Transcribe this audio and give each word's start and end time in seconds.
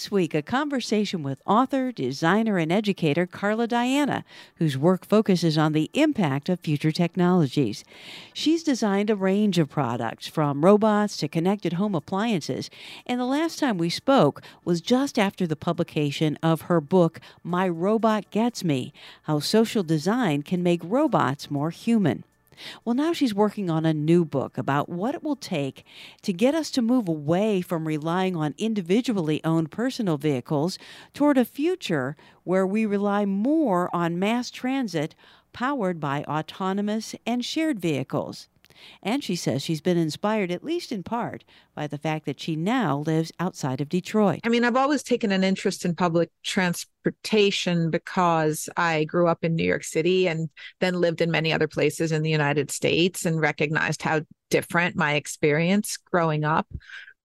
This 0.00 0.10
week, 0.10 0.34
a 0.34 0.40
conversation 0.40 1.22
with 1.22 1.42
author, 1.44 1.92
designer, 1.92 2.56
and 2.56 2.72
educator 2.72 3.26
Carla 3.26 3.66
Diana, 3.66 4.24
whose 4.54 4.78
work 4.78 5.04
focuses 5.04 5.58
on 5.58 5.74
the 5.74 5.90
impact 5.92 6.48
of 6.48 6.58
future 6.60 6.90
technologies. 6.90 7.84
She's 8.32 8.62
designed 8.62 9.10
a 9.10 9.14
range 9.14 9.58
of 9.58 9.68
products, 9.68 10.26
from 10.26 10.64
robots 10.64 11.18
to 11.18 11.28
connected 11.28 11.74
home 11.74 11.94
appliances, 11.94 12.70
and 13.06 13.20
the 13.20 13.26
last 13.26 13.58
time 13.58 13.76
we 13.76 13.90
spoke 13.90 14.40
was 14.64 14.80
just 14.80 15.18
after 15.18 15.46
the 15.46 15.54
publication 15.54 16.38
of 16.42 16.62
her 16.62 16.80
book, 16.80 17.20
My 17.44 17.68
Robot 17.68 18.30
Gets 18.30 18.64
Me 18.64 18.94
How 19.24 19.38
Social 19.38 19.82
Design 19.82 20.40
Can 20.42 20.62
Make 20.62 20.80
Robots 20.82 21.50
More 21.50 21.68
Human. 21.68 22.24
Well, 22.84 22.94
now 22.94 23.12
she's 23.12 23.34
working 23.34 23.70
on 23.70 23.86
a 23.86 23.94
new 23.94 24.24
book 24.24 24.58
about 24.58 24.88
what 24.88 25.14
it 25.14 25.22
will 25.22 25.36
take 25.36 25.84
to 26.22 26.32
get 26.32 26.54
us 26.54 26.70
to 26.72 26.82
move 26.82 27.08
away 27.08 27.60
from 27.60 27.86
relying 27.86 28.36
on 28.36 28.54
individually 28.58 29.40
owned 29.44 29.70
personal 29.70 30.16
vehicles 30.16 30.78
toward 31.14 31.38
a 31.38 31.44
future 31.44 32.16
where 32.44 32.66
we 32.66 32.86
rely 32.86 33.24
more 33.24 33.94
on 33.94 34.18
mass 34.18 34.50
transit 34.50 35.14
powered 35.52 36.00
by 36.00 36.22
autonomous 36.24 37.14
and 37.26 37.44
shared 37.44 37.80
vehicles. 37.80 38.48
And 39.02 39.22
she 39.22 39.36
says 39.36 39.62
she's 39.62 39.80
been 39.80 39.96
inspired, 39.96 40.50
at 40.50 40.64
least 40.64 40.92
in 40.92 41.02
part, 41.02 41.44
by 41.74 41.86
the 41.86 41.98
fact 41.98 42.26
that 42.26 42.40
she 42.40 42.56
now 42.56 42.98
lives 42.98 43.32
outside 43.38 43.80
of 43.80 43.88
Detroit. 43.88 44.40
I 44.44 44.48
mean, 44.48 44.64
I've 44.64 44.76
always 44.76 45.02
taken 45.02 45.32
an 45.32 45.44
interest 45.44 45.84
in 45.84 45.94
public 45.94 46.30
transportation 46.42 47.90
because 47.90 48.68
I 48.76 49.04
grew 49.04 49.28
up 49.28 49.44
in 49.44 49.54
New 49.54 49.64
York 49.64 49.84
City 49.84 50.28
and 50.28 50.48
then 50.80 50.94
lived 50.94 51.20
in 51.20 51.30
many 51.30 51.52
other 51.52 51.68
places 51.68 52.12
in 52.12 52.22
the 52.22 52.30
United 52.30 52.70
States 52.70 53.24
and 53.24 53.40
recognized 53.40 54.02
how 54.02 54.22
different 54.50 54.96
my 54.96 55.14
experience 55.14 55.96
growing 55.96 56.44
up 56.44 56.66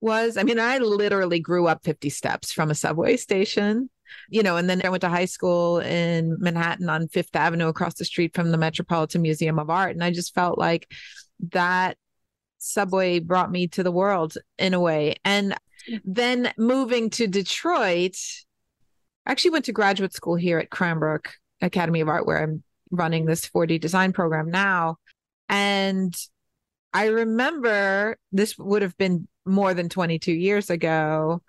was. 0.01 0.37
I 0.37 0.43
mean, 0.43 0.59
I 0.59 0.77
literally 0.77 1.39
grew 1.39 1.67
up 1.67 1.83
50 1.83 2.09
steps 2.09 2.51
from 2.51 2.69
a 2.69 2.75
subway 2.75 3.17
station 3.17 3.89
you 4.29 4.43
know, 4.43 4.57
and 4.57 4.69
then 4.69 4.81
I 4.83 4.89
went 4.89 5.01
to 5.01 5.09
high 5.09 5.25
school 5.25 5.79
in 5.79 6.37
Manhattan 6.39 6.89
on 6.89 7.07
Fifth 7.07 7.35
Avenue 7.35 7.67
across 7.67 7.95
the 7.95 8.05
street 8.05 8.33
from 8.35 8.51
the 8.51 8.57
Metropolitan 8.57 9.21
Museum 9.21 9.59
of 9.59 9.69
Art. 9.69 9.91
And 9.91 10.03
I 10.03 10.11
just 10.11 10.33
felt 10.33 10.57
like 10.57 10.91
that 11.51 11.97
subway 12.57 13.19
brought 13.19 13.51
me 13.51 13.67
to 13.67 13.83
the 13.83 13.91
world 13.91 14.37
in 14.57 14.73
a 14.73 14.79
way. 14.79 15.15
And 15.23 15.55
then 16.03 16.51
moving 16.57 17.09
to 17.11 17.27
Detroit, 17.27 18.17
I 19.25 19.31
actually 19.31 19.51
went 19.51 19.65
to 19.65 19.71
graduate 19.71 20.13
school 20.13 20.35
here 20.35 20.59
at 20.59 20.69
Cranbrook 20.69 21.33
Academy 21.61 22.01
of 22.01 22.09
Art, 22.09 22.25
where 22.25 22.41
I'm 22.41 22.63
running 22.91 23.25
this 23.25 23.47
4D 23.47 23.79
design 23.79 24.13
program 24.13 24.49
now. 24.49 24.97
And 25.49 26.15
I 26.93 27.07
remember 27.07 28.17
this 28.31 28.57
would 28.57 28.81
have 28.81 28.97
been 28.97 29.27
more 29.45 29.73
than 29.73 29.89
22 29.89 30.31
years 30.31 30.69
ago, 30.69 31.41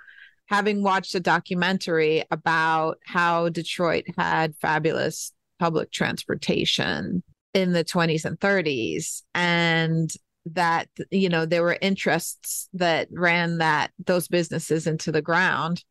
having 0.47 0.83
watched 0.83 1.15
a 1.15 1.21
documentary 1.21 2.25
about 2.31 2.99
how 3.05 3.49
Detroit 3.49 4.05
had 4.19 4.55
fabulous 4.57 5.33
public 5.59 5.91
transportation 5.91 7.23
in 7.57 7.73
the 7.73 7.83
20s 7.83 8.27
and 8.27 8.39
30s 8.39 9.23
and 9.35 10.11
that 10.45 10.89
you 11.11 11.29
know 11.31 11.47
there 11.47 11.63
were 11.63 11.79
interests 11.81 12.69
that 12.75 13.09
ran 13.11 13.59
that 13.59 13.91
those 14.05 14.29
businesses 14.29 14.87
into 14.87 15.11
the 15.11 15.23
ground 15.23 15.83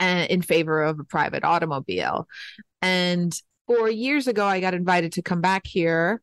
and 0.00 0.30
in 0.30 0.40
favor 0.40 0.82
of 0.82 0.98
a 0.98 1.04
private 1.04 1.44
automobile 1.44 2.26
and 2.80 3.38
four 3.66 3.90
years 3.90 4.26
ago 4.26 4.46
i 4.46 4.60
got 4.60 4.72
invited 4.72 5.12
to 5.12 5.22
come 5.22 5.42
back 5.42 5.66
here 5.66 6.22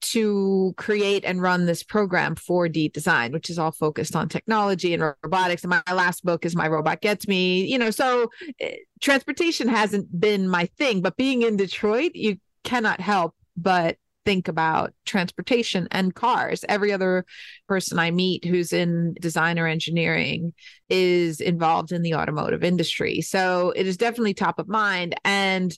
to 0.00 0.74
create 0.76 1.24
and 1.24 1.40
run 1.40 1.64
this 1.64 1.82
program 1.82 2.36
4D 2.36 2.92
design, 2.92 3.32
which 3.32 3.48
is 3.48 3.58
all 3.58 3.72
focused 3.72 4.14
on 4.14 4.28
technology 4.28 4.92
and 4.92 5.02
robotics. 5.22 5.64
And 5.64 5.70
my 5.70 5.82
last 5.92 6.22
book 6.22 6.44
is 6.44 6.54
My 6.54 6.68
Robot 6.68 7.00
Gets 7.00 7.26
Me. 7.26 7.64
You 7.64 7.78
know, 7.78 7.90
so 7.90 8.30
uh, 8.62 8.66
transportation 9.00 9.68
hasn't 9.68 10.20
been 10.20 10.48
my 10.48 10.66
thing, 10.76 11.00
but 11.00 11.16
being 11.16 11.42
in 11.42 11.56
Detroit, 11.56 12.12
you 12.14 12.36
cannot 12.62 13.00
help 13.00 13.34
but 13.56 13.96
think 14.26 14.48
about 14.48 14.92
transportation 15.06 15.86
and 15.92 16.14
cars. 16.14 16.64
Every 16.68 16.92
other 16.92 17.24
person 17.68 17.98
I 17.98 18.10
meet 18.10 18.44
who's 18.44 18.72
in 18.72 19.14
design 19.20 19.58
or 19.58 19.68
engineering 19.68 20.52
is 20.90 21.40
involved 21.40 21.92
in 21.92 22.02
the 22.02 22.14
automotive 22.14 22.64
industry. 22.64 23.20
So 23.20 23.72
it 23.76 23.86
is 23.86 23.96
definitely 23.96 24.34
top 24.34 24.58
of 24.58 24.68
mind. 24.68 25.14
And 25.24 25.76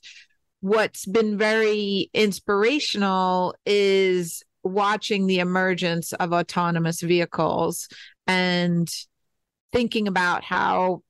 what's 0.61 1.05
been 1.05 1.37
very 1.37 2.11
inspirational 2.15 3.55
is 3.66 4.43
watching 4.65 5.27
the 5.27 5.39
emergence 5.39 6.12
of 6.15 6.33
autonomous 6.33 7.00
vehicles 7.00 7.89
and 8.27 8.89
thinking 9.72 10.09
about 10.09 10.43
how 10.43 11.03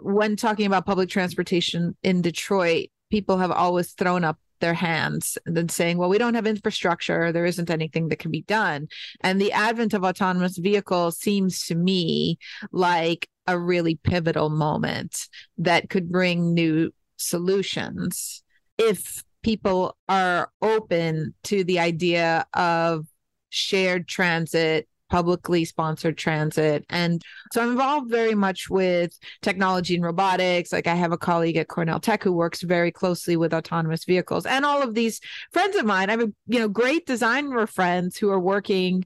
when 0.00 0.36
talking 0.36 0.66
about 0.66 0.86
public 0.86 1.10
transportation 1.10 1.96
in 2.02 2.22
Detroit, 2.22 2.88
people 3.10 3.38
have 3.38 3.50
always 3.50 3.92
thrown 3.92 4.24
up 4.24 4.38
their 4.62 4.72
hands 4.72 5.36
and 5.44 5.70
saying, 5.70 5.98
well, 5.98 6.08
we 6.08 6.16
don't 6.16 6.34
have 6.34 6.46
infrastructure. 6.46 7.32
There 7.32 7.44
isn't 7.44 7.68
anything 7.68 8.08
that 8.08 8.18
can 8.18 8.30
be 8.30 8.42
done. 8.42 8.88
And 9.20 9.38
the 9.38 9.52
advent 9.52 9.92
of 9.92 10.04
autonomous 10.04 10.56
vehicles 10.56 11.18
seems 11.18 11.66
to 11.66 11.74
me 11.74 12.38
like 12.70 13.28
a 13.46 13.58
really 13.58 13.96
pivotal 13.96 14.48
moment 14.48 15.28
that 15.58 15.90
could 15.90 16.10
bring 16.10 16.54
new 16.54 16.94
solutions 17.16 18.42
if 18.78 19.22
people 19.42 19.96
are 20.08 20.50
open 20.62 21.34
to 21.44 21.64
the 21.64 21.80
idea 21.80 22.46
of 22.54 23.06
shared 23.50 24.08
transit 24.08 24.88
publicly 25.12 25.62
sponsored 25.66 26.16
transit. 26.16 26.86
And 26.88 27.20
so 27.52 27.60
I'm 27.60 27.72
involved 27.72 28.10
very 28.10 28.34
much 28.34 28.70
with 28.70 29.12
technology 29.42 29.94
and 29.94 30.02
robotics. 30.02 30.72
Like 30.72 30.86
I 30.86 30.94
have 30.94 31.12
a 31.12 31.18
colleague 31.18 31.58
at 31.58 31.68
Cornell 31.68 32.00
Tech 32.00 32.22
who 32.22 32.32
works 32.32 32.62
very 32.62 32.90
closely 32.90 33.36
with 33.36 33.52
autonomous 33.52 34.06
vehicles 34.06 34.46
and 34.46 34.64
all 34.64 34.82
of 34.82 34.94
these 34.94 35.20
friends 35.52 35.76
of 35.76 35.84
mine. 35.84 36.08
I 36.08 36.12
have, 36.12 36.30
you 36.46 36.58
know, 36.58 36.68
great 36.68 37.04
designer 37.04 37.66
friends 37.66 38.16
who 38.16 38.30
are 38.30 38.40
working 38.40 39.04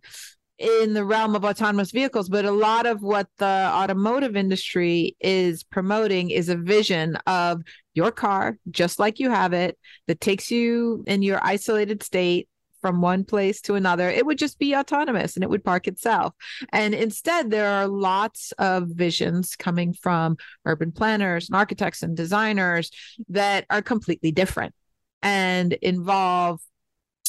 in 0.58 0.94
the 0.94 1.04
realm 1.04 1.34
of 1.34 1.44
autonomous 1.44 1.90
vehicles, 1.90 2.28
but 2.28 2.44
a 2.44 2.52
lot 2.52 2.86
of 2.86 3.02
what 3.02 3.26
the 3.38 3.44
automotive 3.44 4.36
industry 4.36 5.16
is 5.18 5.64
promoting 5.64 6.30
is 6.30 6.48
a 6.48 6.56
vision 6.56 7.16
of 7.26 7.62
your 7.94 8.12
car, 8.12 8.58
just 8.70 9.00
like 9.00 9.18
you 9.18 9.28
have 9.30 9.52
it, 9.52 9.76
that 10.06 10.20
takes 10.20 10.52
you 10.52 11.02
in 11.08 11.22
your 11.22 11.40
isolated 11.42 12.04
state 12.04 12.48
from 12.86 13.00
one 13.00 13.24
place 13.24 13.60
to 13.60 13.74
another, 13.74 14.08
it 14.08 14.24
would 14.24 14.38
just 14.38 14.60
be 14.60 14.76
autonomous 14.76 15.34
and 15.34 15.42
it 15.42 15.50
would 15.50 15.64
park 15.64 15.88
itself. 15.88 16.32
And 16.72 16.94
instead, 16.94 17.50
there 17.50 17.68
are 17.68 17.88
lots 17.88 18.52
of 18.58 18.86
visions 18.86 19.56
coming 19.56 19.92
from 19.92 20.36
urban 20.64 20.92
planners 20.92 21.48
and 21.48 21.56
architects 21.56 22.04
and 22.04 22.16
designers 22.16 22.92
that 23.30 23.66
are 23.70 23.82
completely 23.82 24.30
different 24.30 24.72
and 25.20 25.72
involve 25.72 26.60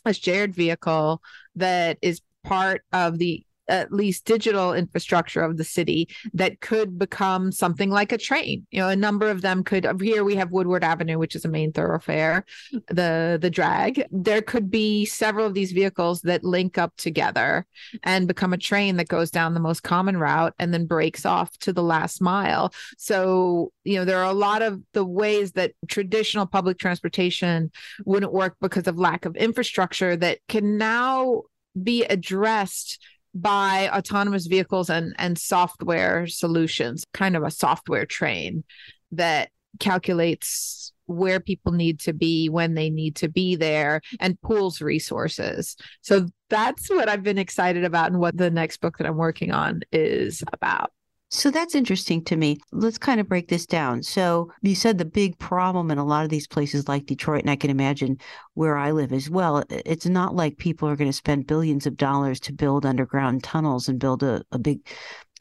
a 0.06 0.14
shared 0.14 0.54
vehicle 0.54 1.24
that 1.56 1.98
is 2.04 2.22
part 2.44 2.84
of 2.94 3.18
the 3.18 3.44
at 3.68 3.92
least 3.92 4.26
digital 4.26 4.74
infrastructure 4.74 5.42
of 5.42 5.58
the 5.58 5.64
city 5.64 6.08
that 6.34 6.62
could 6.62 6.98
become 6.98 7.52
something 7.52 7.90
like 7.90 8.12
a 8.12 8.18
train. 8.18 8.66
You 8.72 8.80
know, 8.80 8.90
a 8.90 8.96
number 8.96 9.30
of 9.30 9.42
them 9.42 9.64
could. 9.64 9.88
Here 10.02 10.24
we 10.24 10.36
have 10.36 10.52
Woodward 10.52 10.84
Avenue, 10.84 11.18
which 11.18 11.36
is 11.36 11.46
a 11.46 11.50
main 11.50 11.72
thoroughfare, 11.72 12.46
the 12.88 13.38
the 13.42 13.50
drag. 13.50 14.06
There 14.12 14.42
could 14.42 14.70
be 14.70 15.06
several 15.06 15.46
of 15.46 15.54
these 15.54 15.72
vehicles 15.72 16.22
that 16.22 16.44
link 16.44 16.78
up 16.78 16.96
together 16.98 17.66
and 18.04 18.28
become 18.28 18.54
a 18.54 18.58
train 18.58 18.98
that 18.98 19.08
goes 19.08 19.32
down 19.32 19.54
the 19.54 19.60
most 19.60 19.84
common 19.84 20.18
route 20.18 20.54
and 20.60 20.74
then 20.74 20.86
breaks 20.86 21.26
off 21.26 21.58
to 21.60 21.74
the 21.74 21.84
last 21.84 22.22
mile. 22.22 22.74
So 22.98 23.72
you 23.84 23.96
know, 23.98 24.06
there 24.06 24.20
are 24.20 24.30
a 24.30 24.34
lot 24.34 24.62
of 24.62 24.82
the 24.94 25.06
ways 25.06 25.54
that 25.54 25.74
traditional 25.88 26.46
public 26.46 26.78
transportation 26.78 27.72
wouldn't 28.06 28.34
work 28.34 28.56
because 28.62 28.88
of 28.88 28.98
lack 28.98 29.26
of 29.26 29.36
infrastructure 29.36 30.16
that 30.18 30.40
can 30.48 30.78
now 30.78 31.44
be 31.82 32.04
addressed 32.04 33.00
by 33.42 33.90
autonomous 33.94 34.48
vehicles 34.48 34.90
and 34.90 35.16
and 35.18 35.38
software 35.38 36.28
solutions 36.28 37.04
kind 37.14 37.36
of 37.36 37.44
a 37.44 37.52
software 37.52 38.06
train 38.06 38.64
that 39.12 39.50
calculates 39.80 40.94
where 41.06 41.40
people 41.40 41.72
need 41.72 42.00
to 42.02 42.14
be 42.14 42.50
when 42.50 42.74
they 42.74 42.90
need 42.90 43.16
to 43.16 43.30
be 43.30 43.56
there 43.56 44.02
and 44.20 44.42
pools 44.42 44.82
resources. 44.82 45.78
So 46.02 46.28
that's 46.50 46.90
what 46.90 47.10
i've 47.10 47.24
been 47.24 47.38
excited 47.38 47.84
about 47.84 48.12
and 48.12 48.20
what 48.20 48.38
the 48.38 48.50
next 48.50 48.78
book 48.78 48.98
that 48.98 49.08
i'm 49.08 49.18
working 49.18 49.52
on 49.52 49.82
is 49.92 50.44
about 50.54 50.92
so 51.30 51.52
that's 51.52 51.76
interesting 51.76 52.24
to 52.26 52.38
me. 52.38 52.58
Let's 52.72 52.98
kind 52.98 53.20
of 53.20 53.28
break 53.28 53.50
this 53.50 53.66
down. 53.66 54.02
So 54.04 54.52
you 54.62 54.76
said 54.76 54.98
the 54.98 55.06
big 55.06 55.38
problem 55.40 55.92
in 55.92 55.98
a 55.98 56.06
lot 56.06 56.24
of 56.24 56.30
these 56.30 56.48
places 56.48 56.88
like 56.88 57.06
Detroit, 57.06 57.42
and 57.42 57.50
I 57.50 57.58
can 57.58 57.70
imagine 57.70 58.18
where 58.54 58.78
I 58.78 58.92
live 58.92 59.12
as 59.12 59.30
well, 59.30 59.64
it's 59.70 60.06
not 60.06 60.36
like 60.36 60.58
people 60.58 60.88
are 60.88 60.96
going 60.96 61.10
to 61.10 61.14
spend 61.14 61.48
billions 61.48 61.86
of 61.86 61.98
dollars 61.98 62.40
to 62.42 62.54
build 62.54 62.86
underground 62.86 63.44
tunnels 63.44 63.90
and 63.90 64.00
build 64.00 64.24
a, 64.24 64.44
a 64.52 64.60
big 64.60 64.80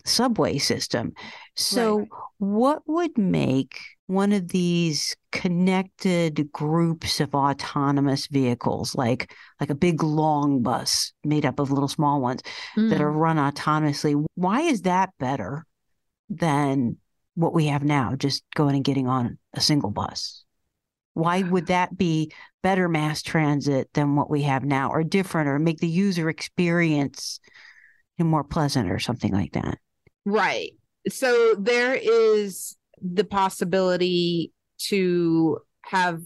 subway 0.05 0.59
system. 0.59 1.13
So, 1.55 1.99
right. 1.99 2.09
what 2.39 2.83
would 2.87 3.17
make 3.17 3.79
one 4.07 4.33
of 4.33 4.49
these 4.49 5.17
connected 5.33 6.51
groups 6.53 7.21
of 7.21 7.35
autonomous 7.35 8.29
vehicles, 8.29 8.95
like 8.95 9.33
like 9.61 9.71
a 9.71 9.75
big 9.75 10.03
long 10.03 10.63
bus 10.63 11.13
made 11.25 11.45
up 11.45 11.59
of 11.59 11.71
little 11.71 11.89
small 11.89 12.21
ones 12.21 12.43
mm. 12.77 12.89
that 12.91 13.01
are 13.01 13.11
mm. 13.11 13.19
run 13.19 13.37
autonomously, 13.37 14.25
why 14.35 14.61
is 14.61 14.83
that 14.83 15.11
better 15.19 15.66
than 16.29 16.97
what 17.35 17.55
we 17.55 17.67
have 17.67 17.85
now, 17.85 18.15
just 18.17 18.43
going 18.55 18.75
and 18.77 18.85
getting 18.85 19.07
on 19.07 19.39
a 19.55 19.61
single 19.61 19.91
bus? 19.91 20.45
Why 21.15 21.43
would 21.43 21.67
that 21.69 21.97
be 21.97 22.33
better 22.63 22.89
mass 22.89 23.23
transit 23.23 23.89
than 23.95 24.17
what 24.17 24.29
we 24.29 24.43
have 24.43 24.65
now, 24.65 24.91
or 24.91 25.03
different, 25.03 25.49
or 25.49 25.59
make 25.59 25.79
the 25.79 25.89
user 25.89 26.29
experience 26.29 27.41
more 28.19 28.45
pleasant, 28.45 28.91
or 28.91 28.99
something 28.99 29.33
like 29.33 29.53
that? 29.53 29.79
Right. 30.25 30.73
So 31.09 31.55
there 31.59 31.95
is 31.95 32.77
the 33.01 33.25
possibility 33.25 34.53
to 34.79 35.59
have 35.83 36.23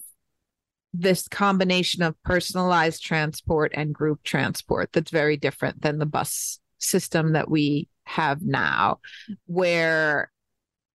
this 0.93 1.29
combination 1.29 2.03
of 2.03 2.21
personalized 2.25 3.03
transport 3.03 3.73
and 3.75 3.95
group 3.95 4.23
transport 4.25 4.91
that's 4.93 5.11
very 5.11 5.37
different 5.37 5.83
than 5.83 5.99
the 5.99 6.07
bus 6.07 6.59
system 6.79 7.35
that 7.35 7.51
we 7.51 7.89
have 8.11 8.43
now, 8.43 9.01
where 9.47 10.31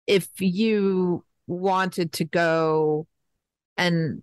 if 0.06 0.29
you 0.38 1.25
wanted 1.47 2.12
to 2.12 2.25
go 2.25 3.06
and 3.76 4.23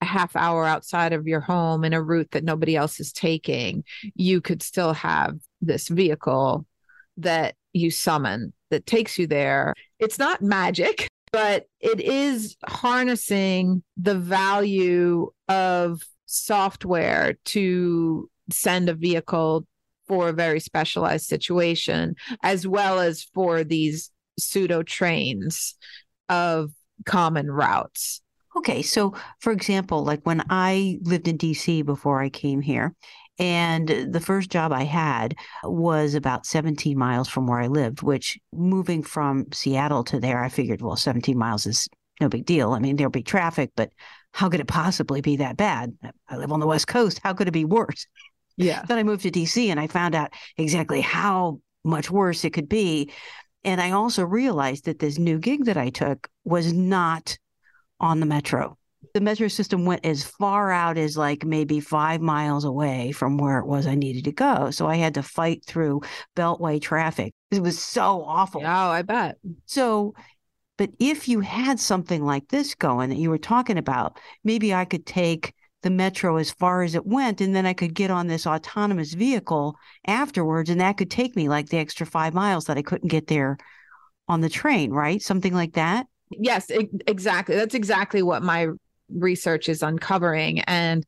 a 0.00 0.06
half 0.06 0.34
hour 0.34 0.64
outside 0.64 1.12
of 1.12 1.26
your 1.26 1.40
home 1.40 1.84
in 1.84 1.92
a 1.92 2.02
route 2.02 2.30
that 2.32 2.44
nobody 2.44 2.76
else 2.76 3.00
is 3.00 3.12
taking, 3.12 3.84
you 4.14 4.40
could 4.40 4.62
still 4.62 4.94
have 4.94 5.38
this 5.60 5.88
vehicle 5.88 6.66
that 7.18 7.54
you 7.72 7.90
summon 7.90 8.52
that 8.70 8.86
takes 8.86 9.18
you 9.18 9.26
there. 9.26 9.74
It's 9.98 10.18
not 10.18 10.42
magic, 10.42 11.08
but 11.32 11.66
it 11.80 12.00
is 12.00 12.56
harnessing 12.66 13.82
the 13.96 14.14
value 14.14 15.30
of 15.48 16.00
software 16.26 17.34
to 17.44 18.30
send 18.50 18.88
a 18.88 18.94
vehicle 18.94 19.66
for 20.10 20.28
a 20.28 20.32
very 20.32 20.58
specialized 20.58 21.26
situation, 21.26 22.16
as 22.42 22.66
well 22.66 22.98
as 22.98 23.22
for 23.32 23.62
these 23.62 24.10
pseudo 24.40 24.82
trains 24.82 25.76
of 26.28 26.72
common 27.06 27.48
routes. 27.48 28.20
Okay. 28.56 28.82
So, 28.82 29.14
for 29.38 29.52
example, 29.52 30.02
like 30.02 30.22
when 30.24 30.42
I 30.50 30.98
lived 31.02 31.28
in 31.28 31.38
DC 31.38 31.84
before 31.86 32.20
I 32.20 32.28
came 32.28 32.60
here, 32.60 32.96
and 33.38 33.88
the 33.88 34.18
first 34.20 34.50
job 34.50 34.72
I 34.72 34.82
had 34.82 35.36
was 35.62 36.14
about 36.14 36.44
17 36.44 36.98
miles 36.98 37.28
from 37.28 37.46
where 37.46 37.60
I 37.60 37.68
lived, 37.68 38.02
which 38.02 38.36
moving 38.52 39.04
from 39.04 39.46
Seattle 39.52 40.02
to 40.04 40.18
there, 40.18 40.42
I 40.42 40.48
figured, 40.48 40.82
well, 40.82 40.96
17 40.96 41.38
miles 41.38 41.66
is 41.66 41.88
no 42.20 42.28
big 42.28 42.46
deal. 42.46 42.72
I 42.72 42.80
mean, 42.80 42.96
there'll 42.96 43.12
be 43.12 43.22
traffic, 43.22 43.70
but 43.76 43.92
how 44.32 44.48
could 44.48 44.60
it 44.60 44.66
possibly 44.66 45.20
be 45.20 45.36
that 45.36 45.56
bad? 45.56 45.96
I 46.28 46.36
live 46.36 46.50
on 46.50 46.58
the 46.58 46.66
West 46.66 46.88
Coast. 46.88 47.20
How 47.22 47.32
could 47.32 47.46
it 47.46 47.52
be 47.52 47.64
worse? 47.64 48.08
Yeah. 48.56 48.82
Then 48.86 48.98
I 48.98 49.02
moved 49.02 49.22
to 49.22 49.30
DC 49.30 49.68
and 49.68 49.80
I 49.80 49.86
found 49.86 50.14
out 50.14 50.32
exactly 50.56 51.00
how 51.00 51.60
much 51.84 52.10
worse 52.10 52.44
it 52.44 52.50
could 52.50 52.68
be. 52.68 53.10
And 53.64 53.80
I 53.80 53.90
also 53.92 54.24
realized 54.24 54.86
that 54.86 54.98
this 54.98 55.18
new 55.18 55.38
gig 55.38 55.66
that 55.66 55.76
I 55.76 55.90
took 55.90 56.28
was 56.44 56.72
not 56.72 57.38
on 57.98 58.20
the 58.20 58.26
metro 58.26 58.78
the 59.14 59.20
metro 59.20 59.48
system 59.48 59.84
went 59.84 60.04
as 60.04 60.22
far 60.22 60.70
out 60.70 60.98
as 60.98 61.16
like 61.16 61.44
maybe 61.44 61.80
five 61.80 62.20
miles 62.20 62.64
away 62.64 63.12
from 63.12 63.38
where 63.38 63.58
it 63.58 63.66
was 63.66 63.86
I 63.86 63.94
needed 63.94 64.24
to 64.24 64.32
go. 64.32 64.70
So 64.70 64.86
I 64.86 64.96
had 64.96 65.14
to 65.14 65.22
fight 65.22 65.64
through 65.64 66.02
beltway 66.36 66.80
traffic. 66.80 67.32
It 67.50 67.62
was 67.62 67.78
so 67.78 68.22
awful. 68.24 68.62
Oh, 68.62 68.64
I 68.64 69.02
bet. 69.02 69.38
So, 69.66 70.14
but 70.76 70.90
if 70.98 71.28
you 71.28 71.40
had 71.40 71.80
something 71.80 72.24
like 72.24 72.48
this 72.48 72.74
going 72.74 73.10
that 73.10 73.18
you 73.18 73.30
were 73.30 73.38
talking 73.38 73.78
about, 73.78 74.18
maybe 74.44 74.72
I 74.72 74.84
could 74.84 75.06
take 75.06 75.54
the 75.82 75.90
metro 75.90 76.36
as 76.36 76.50
far 76.50 76.82
as 76.82 76.94
it 76.94 77.06
went 77.06 77.40
and 77.40 77.54
then 77.54 77.66
I 77.66 77.72
could 77.72 77.94
get 77.94 78.10
on 78.10 78.26
this 78.26 78.46
autonomous 78.46 79.14
vehicle 79.14 79.76
afterwards 80.06 80.70
and 80.70 80.80
that 80.80 80.96
could 80.96 81.10
take 81.10 81.34
me 81.36 81.48
like 81.48 81.68
the 81.68 81.78
extra 81.78 82.06
five 82.06 82.34
miles 82.34 82.66
that 82.66 82.76
I 82.76 82.82
couldn't 82.82 83.08
get 83.08 83.28
there 83.28 83.56
on 84.28 84.40
the 84.40 84.48
train, 84.48 84.90
right? 84.90 85.20
Something 85.20 85.54
like 85.54 85.72
that. 85.74 86.06
Yes, 86.30 86.70
exactly. 86.70 87.56
That's 87.56 87.74
exactly 87.74 88.22
what 88.22 88.42
my 88.42 88.68
research 89.08 89.68
is 89.68 89.82
uncovering 89.82 90.60
and 90.60 91.04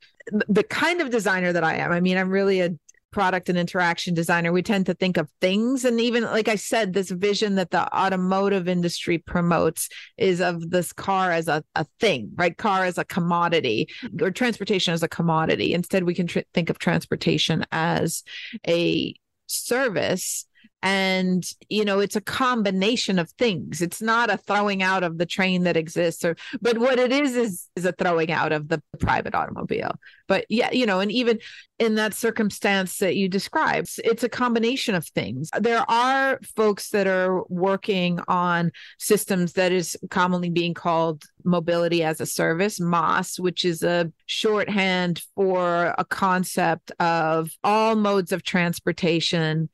the 0.49 0.65
kind 0.65 1.01
of 1.01 1.11
designer 1.11 1.53
that 1.53 1.65
I 1.65 1.77
am. 1.77 1.93
I 1.93 2.01
mean, 2.01 2.17
I'm 2.17 2.31
really 2.31 2.61
a 2.61 2.71
product 3.13 3.49
and 3.49 3.59
interaction 3.59 4.15
designer. 4.15 4.53
We 4.53 4.63
tend 4.63 4.87
to 4.87 4.95
think 4.95 5.17
of 5.17 5.29
things. 5.41 5.85
And 5.85 6.01
even 6.01 6.25
like 6.25 6.49
I 6.49 6.57
said, 6.57 6.93
this 6.93 7.11
vision 7.11 7.55
that 7.57 7.71
the 7.71 7.95
automotive 7.97 8.67
industry 8.69 9.19
promotes 9.19 9.89
is 10.17 10.41
of 10.41 10.71
this 10.71 10.93
car 10.93 11.31
as 11.31 11.47
a, 11.47 11.63
a 11.75 11.87
thing, 12.01 12.33
right? 12.35 12.57
Car 12.57 12.85
as 12.85 12.99
a 12.99 13.05
commodity 13.05 13.89
or 14.21 14.31
transportation 14.31 14.93
as 14.93 15.03
a 15.03 15.09
commodity. 15.09 15.75
Instead, 15.75 16.05
we 16.05 16.15
can 16.15 16.27
tr- 16.27 16.41
think 16.53 16.71
of 16.71 16.79
transportation 16.79 17.65
as 17.71 18.25
a 18.67 19.15
service 19.47 20.47
and 20.83 21.45
you 21.69 21.85
know 21.85 22.01
it's 22.01 22.17
a 22.17 22.21
combination 22.21 23.19
of 23.19 23.31
things. 23.33 23.81
It's 23.81 24.03
not 24.03 24.31
a 24.31 24.37
throwing 24.37 24.83
out 24.83 25.05
of 25.05 25.19
the 25.19 25.27
train 25.27 25.63
that 25.65 25.77
exists 25.77 26.25
or 26.25 26.37
but 26.61 26.79
what 26.79 26.99
it 26.99 27.13
is 27.13 27.37
is 27.37 27.69
is 27.77 27.85
a 27.85 27.93
throwing 27.93 28.33
out 28.33 28.53
of 28.53 28.69
the 28.69 28.83
private 28.99 29.35
automobile. 29.35 29.93
But 30.27 30.47
yeah 30.49 30.71
you 30.73 30.87
know 30.87 31.01
and 31.01 31.13
even 31.13 31.39
in 31.79 31.95
that 31.97 32.15
circumstance 32.15 32.99
that 32.99 33.17
you 33.17 33.29
described 33.29 33.91
it's 34.05 34.25
a 34.25 34.29
combination 34.29 34.95
of 34.95 35.07
things. 35.07 35.51
There 35.59 35.89
are 35.89 36.41
folks 36.57 36.91
that 36.91 37.07
are 37.07 37.45
working 37.49 38.21
on 38.27 38.73
systems 38.99 39.53
that 39.55 39.73
is 39.73 39.97
commonly 40.11 40.51
being 40.51 40.75
called 40.75 41.25
mobility 41.45 42.03
as 42.03 42.21
a 42.21 42.27
service 42.27 42.81
MaaS 42.81 43.39
which 43.39 43.65
is 43.65 43.83
a 43.85 44.11
shorthand 44.27 45.23
for 45.37 45.95
a 45.97 46.05
concept 46.05 46.91
of 46.99 47.51
all 47.63 47.95
modes 47.95 48.33
of 48.33 48.43
transportation 48.43 49.69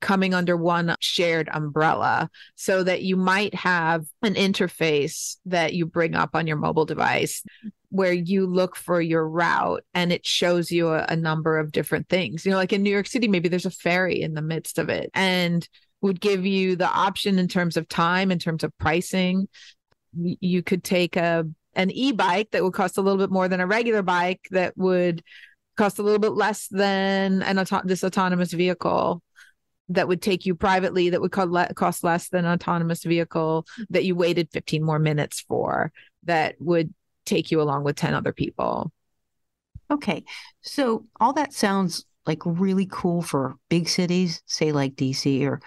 coming 0.00 0.34
under 0.34 0.56
one 0.56 0.94
shared 1.00 1.48
umbrella 1.52 2.30
so 2.54 2.82
that 2.82 3.02
you 3.02 3.16
might 3.16 3.54
have 3.54 4.04
an 4.22 4.34
interface 4.34 5.36
that 5.46 5.74
you 5.74 5.86
bring 5.86 6.14
up 6.14 6.30
on 6.34 6.46
your 6.46 6.56
mobile 6.56 6.86
device 6.86 7.42
where 7.90 8.12
you 8.12 8.46
look 8.46 8.74
for 8.74 9.00
your 9.00 9.28
route 9.28 9.84
and 9.92 10.12
it 10.12 10.26
shows 10.26 10.70
you 10.72 10.88
a, 10.88 11.04
a, 11.10 11.16
number 11.16 11.58
of 11.58 11.72
different 11.72 12.08
things. 12.08 12.46
You 12.46 12.52
know, 12.52 12.56
like 12.56 12.72
in 12.72 12.82
New 12.82 12.90
York 12.90 13.06
City, 13.06 13.28
maybe 13.28 13.50
there's 13.50 13.66
a 13.66 13.70
ferry 13.70 14.22
in 14.22 14.32
the 14.32 14.40
midst 14.40 14.78
of 14.78 14.88
it 14.88 15.10
and 15.12 15.68
would 16.00 16.20
give 16.20 16.46
you 16.46 16.74
the 16.74 16.88
option 16.88 17.38
in 17.38 17.48
terms 17.48 17.76
of 17.76 17.88
time, 17.88 18.30
in 18.30 18.38
terms 18.38 18.64
of 18.64 18.76
pricing. 18.78 19.46
You 20.14 20.62
could 20.62 20.82
take 20.84 21.16
a 21.16 21.44
an 21.74 21.90
e-bike 21.90 22.50
that 22.50 22.62
would 22.62 22.74
cost 22.74 22.98
a 22.98 23.00
little 23.00 23.18
bit 23.18 23.30
more 23.30 23.48
than 23.48 23.60
a 23.60 23.66
regular 23.66 24.02
bike 24.02 24.46
that 24.50 24.76
would 24.76 25.22
cost 25.76 25.98
a 25.98 26.02
little 26.02 26.18
bit 26.18 26.32
less 26.32 26.68
than 26.68 27.42
an 27.42 27.58
auto- 27.58 27.82
this 27.84 28.04
autonomous 28.04 28.52
vehicle 28.52 29.22
that 29.94 30.08
would 30.08 30.22
take 30.22 30.46
you 30.46 30.54
privately 30.54 31.10
that 31.10 31.20
would 31.20 31.32
cost 31.32 32.04
less 32.04 32.28
than 32.28 32.44
an 32.44 32.52
autonomous 32.52 33.04
vehicle 33.04 33.66
that 33.90 34.04
you 34.04 34.14
waited 34.14 34.48
15 34.52 34.82
more 34.82 34.98
minutes 34.98 35.40
for 35.40 35.92
that 36.24 36.56
would 36.60 36.92
take 37.24 37.50
you 37.50 37.60
along 37.60 37.84
with 37.84 37.96
10 37.96 38.14
other 38.14 38.32
people. 38.32 38.92
Okay. 39.90 40.24
So 40.62 41.06
all 41.20 41.32
that 41.34 41.52
sounds 41.52 42.04
like 42.26 42.40
really 42.44 42.88
cool 42.90 43.22
for 43.22 43.56
big 43.68 43.88
cities, 43.88 44.42
say 44.46 44.72
like 44.72 44.94
DC 44.94 45.46
or 45.46 45.60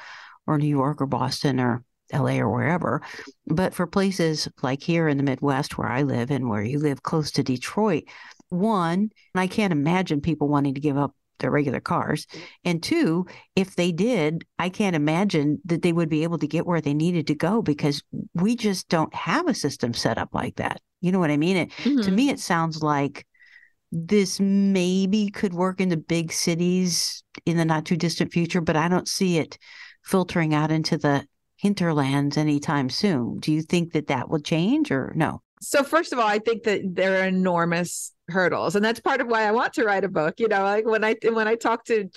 or 0.48 0.58
New 0.58 0.68
York 0.68 1.02
or 1.02 1.06
Boston 1.06 1.60
or 1.60 1.84
LA 2.14 2.38
or 2.38 2.50
wherever. 2.50 3.02
But 3.48 3.74
for 3.74 3.88
places 3.88 4.48
like 4.62 4.82
here 4.82 5.08
in 5.08 5.18
the 5.18 5.24
Midwest 5.24 5.78
where 5.78 5.90
I 5.90 6.04
live 6.04 6.32
and 6.32 6.50
where 6.50 6.64
you 6.64 6.80
live 6.80 7.04
close 7.04 7.32
to 7.32 7.44
Detroit, 7.44 8.04
one, 8.50 9.10
I 9.34 9.48
can't 9.48 9.74
imagine 9.74 10.22
people 10.22 10.48
wanting 10.48 10.76
to 10.76 10.82
give 10.82 10.98
up 10.98 11.16
their 11.40 11.52
regular 11.52 11.80
cars. 11.80 12.28
And 12.64 12.82
two, 12.82 13.26
if 13.56 13.76
they 13.76 13.92
did, 13.92 14.46
I 14.60 14.70
can't 14.70 14.96
imagine 14.96 15.60
that 15.66 15.82
they 15.82 15.94
would 15.94 16.10
be 16.10 16.24
able 16.24 16.38
to 16.40 16.48
get 16.48 16.66
where 16.66 16.82
they 16.82 16.94
needed 16.94 17.28
to 17.28 17.36
go 17.36 17.62
because 17.62 18.04
we 18.34 18.56
just 18.56 18.90
don't 18.90 19.14
have 19.14 19.48
a 19.48 19.54
system 19.54 19.94
set 19.94 20.18
up 20.18 20.30
like 20.34 20.56
that. 20.56 20.82
You 21.02 21.12
know 21.12 21.20
what 21.20 21.32
I 21.32 21.38
mean? 21.38 21.58
It, 21.58 21.70
mm-hmm. 21.84 22.02
To 22.02 22.12
me, 22.12 22.30
it 22.30 22.40
sounds 22.40 22.82
like 22.82 23.26
this 23.92 24.40
maybe 24.40 25.30
could 25.30 25.54
work 25.54 25.80
in 25.80 25.90
the 25.90 25.98
big 25.98 26.32
cities 26.32 27.24
in 27.46 27.58
the 27.58 27.66
not 27.66 27.86
too 27.86 27.98
distant 27.98 28.32
future, 28.34 28.62
but 28.62 28.76
I 28.76 28.88
don't 28.88 29.08
see 29.08 29.38
it 29.38 29.58
filtering 30.04 30.54
out 30.54 30.72
into 30.72 30.98
the 30.98 31.26
hinterlands 31.58 32.38
anytime 32.38 32.90
soon. 32.90 33.40
Do 33.40 33.52
you 33.52 33.62
think 33.62 33.94
that 33.94 34.08
that 34.08 34.30
will 34.30 34.40
change 34.40 34.92
or 34.92 35.14
no? 35.16 35.42
So, 35.70 35.84
first 35.84 36.14
of 36.14 36.20
all, 36.20 36.28
I 36.28 36.40
think 36.40 36.64
that 36.64 36.96
there 36.96 37.22
are 37.22 37.28
enormous 37.28 38.12
hurdles 38.30 38.76
and 38.76 38.84
that's 38.84 39.00
part 39.00 39.22
of 39.22 39.28
why 39.28 39.44
i 39.44 39.52
want 39.52 39.72
to 39.72 39.86
write 39.86 40.04
a 40.04 40.10
book 40.10 40.40
you 40.40 40.48
know 40.48 40.64
like 40.64 40.84
when 40.84 41.04
i 41.04 41.16
when 41.26 41.48
i 41.48 41.54
talk 41.54 41.86
to 41.86 42.10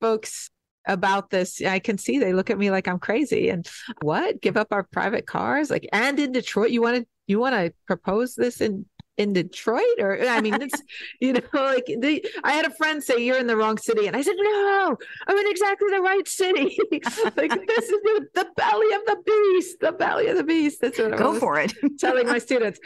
folks 0.00 0.50
about 0.86 1.30
this 1.30 1.60
i 1.62 1.80
can 1.80 1.98
see 1.98 2.20
they 2.20 2.32
look 2.32 2.48
at 2.48 2.56
me 2.56 2.70
like 2.70 2.86
i'm 2.86 3.00
crazy 3.00 3.48
and 3.48 3.68
what? 4.02 4.40
Give 4.40 4.56
up 4.56 4.68
our 4.70 4.84
private 4.84 5.26
cars? 5.26 5.70
Like 5.70 5.88
and 5.92 6.18
in 6.18 6.32
detroit 6.32 6.70
you 6.70 6.82
want 6.82 6.96
to 6.96 7.06
you 7.26 7.38
want 7.38 7.54
to 7.54 7.72
propose 7.86 8.34
this 8.34 8.60
in 8.60 8.86
in 9.18 9.32
Detroit 9.32 9.98
or 9.98 10.18
I 10.26 10.40
mean 10.40 10.62
it's 10.62 10.80
you 11.20 11.34
know 11.34 11.40
like 11.52 11.86
the, 11.86 12.24
I 12.44 12.52
had 12.52 12.64
a 12.64 12.70
friend 12.70 13.02
say 13.02 13.18
you're 13.18 13.36
in 13.36 13.48
the 13.48 13.56
wrong 13.56 13.76
city 13.76 14.06
and 14.06 14.16
I 14.16 14.22
said 14.22 14.36
no 14.38 14.96
I'm 15.26 15.36
in 15.36 15.50
exactly 15.50 15.88
the 15.90 16.00
right 16.00 16.26
city. 16.26 16.78
Like 17.36 17.50
this 17.50 17.84
is 17.84 18.00
the, 18.02 18.26
the, 18.34 18.46
belly 18.56 18.94
of 18.94 19.04
the 19.06 19.16
beast 19.24 19.80
the 19.80 19.92
belly 19.92 20.28
of 20.28 20.36
the 20.36 20.44
beast. 20.44 20.80
That's 20.80 20.98
what 20.98 21.14
I 21.14 21.16
go 21.16 21.38
for 21.38 21.58
it. 21.58 21.72
telling 21.98 22.26
my 22.26 22.38
students. 22.38 22.78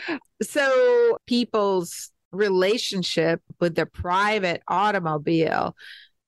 So 0.42 1.18
people's 1.26 2.10
relationship 2.32 3.42
with 3.60 3.74
their 3.74 3.86
private 3.86 4.62
automobile 4.68 5.76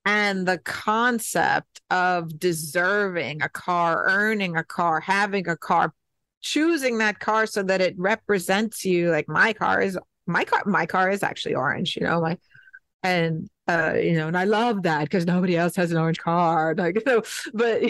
and 0.05 0.47
the 0.47 0.59
concept 0.59 1.81
of 1.91 2.39
deserving 2.39 3.43
a 3.43 3.49
car 3.49 4.05
earning 4.07 4.57
a 4.57 4.65
car 4.65 5.01
having 5.01 5.49
a 5.49 5.57
car 5.57 5.95
choosing 6.45 6.99
that 6.99 7.21
car 7.21 7.47
so 7.47 7.63
that 7.63 7.81
it 7.81 7.95
represents 7.97 8.85
you 8.85 9.11
like 9.11 9.27
my 9.29 9.53
car 9.55 9.81
is 9.81 9.99
my 10.27 10.45
car 10.45 10.63
my 10.67 10.85
car 10.85 11.11
is 11.11 11.23
actually 11.23 11.55
orange 11.55 11.97
you 11.97 12.03
know 12.03 12.21
my 12.21 12.37
and 13.03 13.49
uh 13.67 13.95
you 13.97 14.13
know 14.13 14.29
and 14.29 14.37
i 14.37 14.45
love 14.45 14.83
that 14.83 15.05
because 15.05 15.25
nobody 15.25 15.57
else 15.57 15.75
has 15.75 15.91
an 15.91 15.97
orange 15.97 16.19
car 16.19 16.75
like 16.79 17.03
know 17.07 17.23
but 17.55 17.83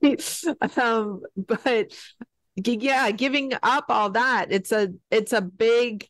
um 0.78 1.20
but 1.36 1.92
yeah 2.64 3.10
giving 3.10 3.52
up 3.64 3.86
all 3.88 4.10
that 4.10 4.46
it's 4.50 4.70
a 4.70 4.88
it's 5.10 5.32
a 5.32 5.40
big 5.40 6.06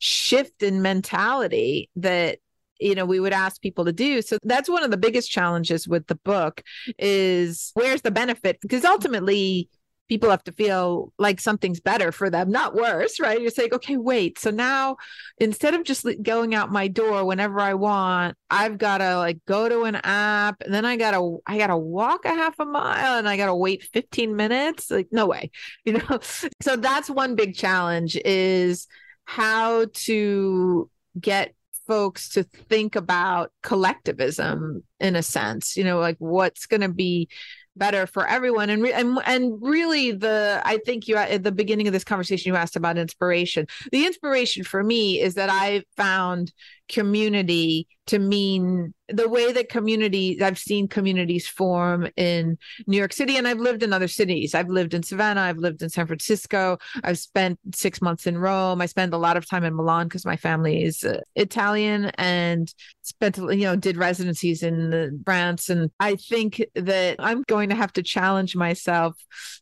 shift 0.00 0.60
in 0.60 0.82
mentality 0.82 1.88
that 1.94 2.38
you 2.80 2.94
know 2.96 3.04
we 3.04 3.20
would 3.20 3.32
ask 3.32 3.60
people 3.60 3.84
to 3.84 3.92
do. 3.92 4.22
So 4.22 4.38
that's 4.42 4.68
one 4.68 4.82
of 4.82 4.90
the 4.90 4.96
biggest 4.96 5.30
challenges 5.30 5.86
with 5.86 6.06
the 6.06 6.14
book 6.16 6.62
is 6.98 7.70
where's 7.74 8.02
the 8.02 8.10
benefit? 8.10 8.58
Because 8.60 8.84
ultimately 8.84 9.68
people 10.10 10.28
have 10.28 10.42
to 10.42 10.50
feel 10.50 11.12
like 11.18 11.38
something's 11.38 11.78
better 11.78 12.10
for 12.10 12.28
them, 12.28 12.50
not 12.50 12.74
worse, 12.74 13.20
right? 13.20 13.40
You're 13.40 13.52
saying, 13.52 13.72
okay, 13.74 13.96
wait. 13.96 14.40
So 14.40 14.50
now 14.50 14.96
instead 15.38 15.72
of 15.72 15.84
just 15.84 16.04
going 16.24 16.52
out 16.52 16.72
my 16.72 16.88
door 16.88 17.24
whenever 17.24 17.60
I 17.60 17.74
want, 17.74 18.36
I've 18.50 18.76
got 18.76 18.98
to 18.98 19.18
like 19.18 19.38
go 19.46 19.68
to 19.68 19.84
an 19.84 19.94
app 20.02 20.62
and 20.62 20.74
then 20.74 20.84
I 20.84 20.96
got 20.96 21.12
to, 21.12 21.38
I 21.46 21.58
got 21.58 21.68
to 21.68 21.76
walk 21.76 22.24
a 22.24 22.30
half 22.30 22.58
a 22.58 22.64
mile 22.64 23.18
and 23.18 23.28
I 23.28 23.36
got 23.36 23.46
to 23.46 23.54
wait 23.54 23.84
15 23.84 24.34
minutes. 24.34 24.90
Like, 24.90 25.06
no 25.12 25.26
way, 25.26 25.52
you 25.84 25.92
know? 25.92 26.18
So 26.60 26.74
that's 26.74 27.08
one 27.08 27.36
big 27.36 27.54
challenge 27.54 28.16
is 28.24 28.88
how 29.26 29.86
to 29.92 30.90
get 31.20 31.54
folks 31.86 32.30
to 32.30 32.42
think 32.42 32.96
about 32.96 33.52
collectivism 33.62 34.82
in 35.00 35.16
a 35.16 35.24
sense 35.24 35.76
you 35.76 35.82
know 35.82 35.98
like 35.98 36.14
what's 36.20 36.66
going 36.66 36.82
to 36.82 36.88
be 36.88 37.28
better 37.76 38.06
for 38.06 38.26
everyone 38.26 38.68
and 38.70 38.82
re- 38.82 38.92
and 38.92 39.18
and 39.26 39.56
really 39.60 40.12
the 40.12 40.60
I 40.64 40.78
think 40.78 41.08
you 41.08 41.16
at 41.16 41.42
the 41.42 41.52
beginning 41.52 41.86
of 41.86 41.92
this 41.92 42.04
conversation 42.04 42.52
you 42.52 42.56
asked 42.56 42.76
about 42.76 42.98
inspiration. 42.98 43.66
The 43.92 44.06
inspiration 44.06 44.64
for 44.64 44.82
me 44.82 45.20
is 45.20 45.34
that 45.34 45.50
I 45.50 45.84
found 45.96 46.52
community 46.90 47.86
to 48.06 48.18
mean 48.18 48.92
the 49.08 49.28
way 49.28 49.52
that 49.52 49.68
communities 49.68 50.42
I've 50.42 50.58
seen 50.58 50.88
communities 50.88 51.46
form 51.46 52.08
in 52.16 52.58
New 52.88 52.96
York 52.96 53.12
City 53.12 53.36
and 53.36 53.46
I've 53.46 53.60
lived 53.60 53.84
in 53.84 53.92
other 53.92 54.08
cities. 54.08 54.54
I've 54.54 54.68
lived 54.68 54.92
in 54.92 55.04
Savannah, 55.04 55.42
I've 55.42 55.58
lived 55.58 55.80
in 55.82 55.88
San 55.88 56.08
Francisco, 56.08 56.78
I've 57.04 57.18
spent 57.18 57.58
6 57.72 58.02
months 58.02 58.26
in 58.26 58.36
Rome. 58.36 58.80
I 58.80 58.86
spent 58.86 59.14
a 59.14 59.18
lot 59.18 59.36
of 59.36 59.48
time 59.48 59.64
in 59.64 59.76
Milan 59.76 60.08
because 60.08 60.26
my 60.26 60.36
family 60.36 60.82
is 60.82 61.04
uh, 61.04 61.20
Italian 61.36 62.06
and 62.16 62.72
spent 63.02 63.36
you 63.36 63.64
know 63.64 63.76
did 63.76 63.96
residencies 63.96 64.62
in 64.62 65.22
France 65.24 65.70
and 65.70 65.90
I 66.00 66.16
think 66.16 66.62
that 66.74 67.16
I'm 67.20 67.42
going 67.42 67.68
to 67.68 67.76
have 67.76 67.92
to 67.94 68.02
challenge 68.02 68.56
myself 68.56 69.14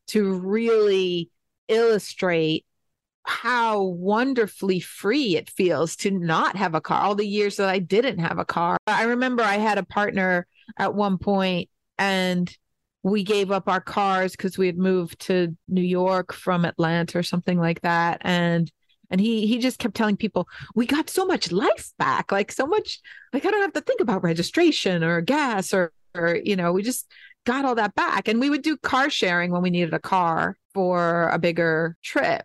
to 0.08 0.32
really 0.32 1.30
illustrate 1.68 2.64
how 3.28 3.82
wonderfully 3.82 4.80
free 4.80 5.36
it 5.36 5.50
feels 5.50 5.94
to 5.96 6.10
not 6.10 6.56
have 6.56 6.74
a 6.74 6.80
car 6.80 7.02
all 7.02 7.14
the 7.14 7.26
years 7.26 7.56
that 7.56 7.68
I 7.68 7.78
didn't 7.78 8.18
have 8.18 8.38
a 8.38 8.44
car. 8.44 8.78
I 8.86 9.04
remember 9.04 9.42
I 9.42 9.56
had 9.56 9.76
a 9.76 9.84
partner 9.84 10.46
at 10.78 10.94
one 10.94 11.18
point 11.18 11.68
and 11.98 12.50
we 13.02 13.22
gave 13.22 13.50
up 13.50 13.68
our 13.68 13.82
cars 13.82 14.32
because 14.32 14.56
we 14.56 14.66
had 14.66 14.78
moved 14.78 15.20
to 15.20 15.54
New 15.68 15.82
York 15.82 16.32
from 16.32 16.64
Atlanta 16.64 17.18
or 17.18 17.22
something 17.22 17.58
like 17.58 17.82
that. 17.82 18.22
And 18.22 18.70
and 19.10 19.20
he 19.20 19.46
he 19.46 19.58
just 19.58 19.78
kept 19.78 19.94
telling 19.94 20.16
people, 20.16 20.48
we 20.74 20.86
got 20.86 21.10
so 21.10 21.26
much 21.26 21.52
life 21.52 21.92
back, 21.98 22.32
like 22.32 22.50
so 22.50 22.66
much 22.66 23.00
like 23.32 23.44
I 23.44 23.50
don't 23.50 23.62
have 23.62 23.72
to 23.74 23.80
think 23.82 24.00
about 24.00 24.24
registration 24.24 25.04
or 25.04 25.20
gas 25.20 25.74
or 25.74 25.92
or 26.14 26.38
you 26.42 26.56
know, 26.56 26.72
we 26.72 26.82
just 26.82 27.06
got 27.44 27.66
all 27.66 27.74
that 27.74 27.94
back. 27.94 28.26
And 28.26 28.40
we 28.40 28.48
would 28.48 28.62
do 28.62 28.76
car 28.78 29.10
sharing 29.10 29.50
when 29.50 29.62
we 29.62 29.70
needed 29.70 29.92
a 29.94 29.98
car 29.98 30.56
for 30.72 31.28
a 31.28 31.38
bigger 31.38 31.96
trip 32.02 32.44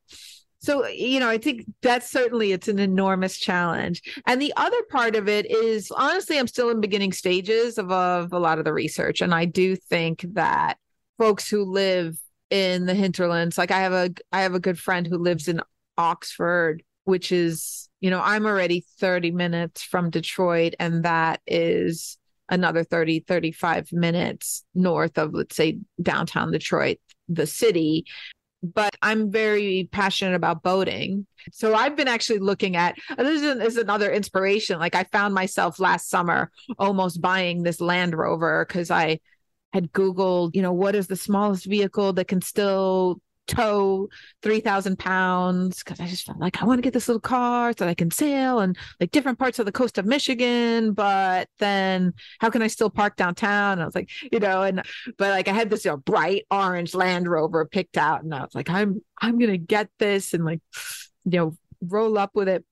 so 0.64 0.88
you 0.88 1.20
know 1.20 1.30
i 1.30 1.38
think 1.38 1.66
that's 1.82 2.10
certainly 2.10 2.54
it's 2.54 2.68
an 2.68 2.80
enormous 2.80 3.38
challenge. 3.38 4.02
And 4.26 4.42
the 4.42 4.54
other 4.56 4.82
part 4.90 5.16
of 5.16 5.28
it 5.28 5.50
is 5.52 5.92
honestly 5.92 6.40
i'm 6.40 6.48
still 6.48 6.70
in 6.70 6.82
beginning 6.82 7.12
stages 7.12 7.78
of, 7.78 7.92
of 7.92 8.34
a 8.34 8.40
lot 8.40 8.58
of 8.58 8.66
the 8.66 8.74
research. 8.74 9.22
And 9.22 9.36
i 9.36 9.46
do 9.46 9.76
think 9.76 10.26
that 10.34 10.78
folks 11.18 11.50
who 11.50 11.64
live 11.64 12.18
in 12.50 12.86
the 12.86 12.94
hinterlands 12.94 13.58
like 13.58 13.72
i 13.72 13.80
have 13.80 13.94
a 13.94 14.12
i 14.32 14.42
have 14.42 14.54
a 14.54 14.60
good 14.60 14.78
friend 14.80 15.08
who 15.08 15.18
lives 15.18 15.48
in 15.48 15.62
oxford 15.98 16.84
which 17.06 17.32
is 17.32 17.90
you 18.00 18.10
know 18.10 18.22
i'm 18.24 18.46
already 18.46 18.86
30 19.00 19.32
minutes 19.32 19.82
from 19.82 20.10
detroit 20.10 20.76
and 20.80 21.04
that 21.04 21.42
is 21.48 22.18
another 22.50 22.84
30 22.84 23.22
35 23.22 23.92
minutes 23.92 24.64
north 24.76 25.18
of 25.18 25.34
let's 25.34 25.56
say 25.56 25.80
downtown 26.02 26.52
detroit 26.52 26.98
the 27.28 27.48
city 27.48 28.06
but 28.64 28.96
I'm 29.02 29.30
very 29.30 29.90
passionate 29.92 30.36
about 30.36 30.64
boating. 30.64 31.28
So 31.52 31.76
I've 31.76 31.98
been 31.98 32.08
actually 32.08 32.40
looking 32.40 32.78
at 32.78 32.96
this 33.18 33.42
is 33.42 33.78
another 33.78 34.12
inspiration. 34.12 34.80
Like 34.80 34.96
I 34.96 35.04
found 35.04 35.34
myself 35.34 35.80
last 35.80 36.10
summer 36.10 36.50
almost 36.80 37.22
buying 37.22 37.64
this 37.64 37.82
Land 37.82 38.16
Rover 38.16 38.66
because 38.66 38.90
I 38.90 39.20
had 39.74 39.92
Googled, 39.92 40.56
you 40.56 40.62
know, 40.62 40.72
what 40.72 40.96
is 40.96 41.08
the 41.08 41.16
smallest 41.16 41.66
vehicle 41.66 42.14
that 42.14 42.28
can 42.28 42.42
still 42.42 43.20
tow 43.48 44.10
3000 44.42 44.98
pounds. 44.98 45.84
Because 45.84 46.00
i 46.00 46.08
just 46.08 46.26
felt 46.26 46.40
like 46.40 46.62
i 46.62 46.66
want 46.66 46.78
to 46.78 46.82
get 46.82 46.94
this 46.94 47.08
little 47.08 47.22
car 47.22 47.72
so 47.72 47.86
that 47.86 47.90
i 47.90 47.94
can 47.94 48.12
sail 48.12 48.60
and 48.60 48.78
like 49.00 49.12
different 49.12 49.40
parts 49.40 49.60
of 49.60 49.66
the 49.66 49.72
coast 49.72 49.98
of 49.98 50.06
michigan 50.06 50.94
but 50.94 51.50
then 51.60 52.14
how 52.40 52.50
can 52.50 52.62
i 52.62 52.68
still 52.68 52.90
park 52.90 53.16
downtown? 53.16 53.74
And 53.74 53.82
i 53.82 53.86
was 53.86 53.96
like 53.96 54.10
you 54.32 54.40
know 54.40 54.62
and 54.62 54.82
but 55.18 55.30
like 55.30 55.48
i 55.48 55.54
had 55.54 55.70
this 55.70 55.86
you 55.86 55.92
know 55.92 55.98
bright 55.98 56.46
orange 56.52 56.94
land 56.94 57.28
rover 57.28 57.66
picked 57.66 57.98
out 57.98 58.24
and 58.24 58.34
i 58.34 58.42
was 58.42 58.56
like 58.56 58.70
i'm 58.70 59.02
i'm 59.22 59.38
gonna 59.40 59.58
get 59.58 59.90
this 60.00 60.34
and 60.34 60.46
like 60.46 60.62
you 61.26 61.40
know 61.40 61.58
roll 61.82 62.18
up 62.18 62.32
with 62.34 62.48
it. 62.48 62.64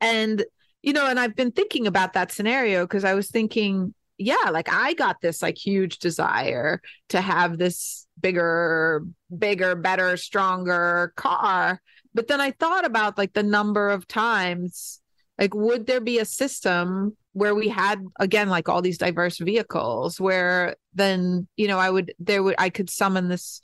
And 0.00 0.44
you 0.82 0.94
know 0.94 1.06
and 1.06 1.20
i've 1.20 1.36
been 1.36 1.52
thinking 1.52 1.86
about 1.86 2.14
that 2.14 2.32
scenario 2.32 2.84
because 2.84 3.04
i 3.04 3.12
was 3.14 3.28
thinking 3.28 3.94
yeah 4.20 4.50
like 4.50 4.68
i 4.72 4.94
got 4.94 5.20
this 5.20 5.42
like 5.42 5.58
huge 5.58 5.98
desire 5.98 6.80
to 7.08 7.20
have 7.20 7.58
this 7.58 8.06
bigger, 8.20 9.04
bigger, 9.36 9.74
better, 9.74 10.16
stronger 10.16 11.12
car. 11.16 11.80
But 12.14 12.28
then 12.28 12.40
I 12.40 12.50
thought 12.52 12.84
about 12.84 13.18
like 13.18 13.32
the 13.32 13.42
number 13.42 13.90
of 13.90 14.06
times, 14.08 15.00
like, 15.38 15.54
would 15.54 15.86
there 15.86 16.00
be 16.00 16.18
a 16.18 16.24
system 16.24 17.16
where 17.32 17.54
we 17.54 17.68
had 17.68 18.04
again 18.18 18.48
like 18.48 18.68
all 18.68 18.82
these 18.82 18.98
diverse 18.98 19.38
vehicles 19.38 20.20
where 20.20 20.74
then 20.94 21.46
you 21.56 21.68
know 21.68 21.78
i 21.78 21.88
would 21.88 22.12
there 22.18 22.42
would 22.42 22.56
i 22.58 22.68
could 22.68 22.90
summon 22.90 23.28
this 23.28 23.60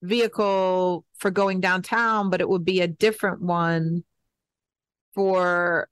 vehicle 0.00 1.04
for 1.18 1.30
going 1.30 1.60
downtown 1.60 2.30
but 2.30 2.40
it 2.40 2.48
would 2.48 2.64
be 2.64 2.80
a 2.80 2.88
different 2.88 3.42
one 3.42 4.02
for 5.14 5.86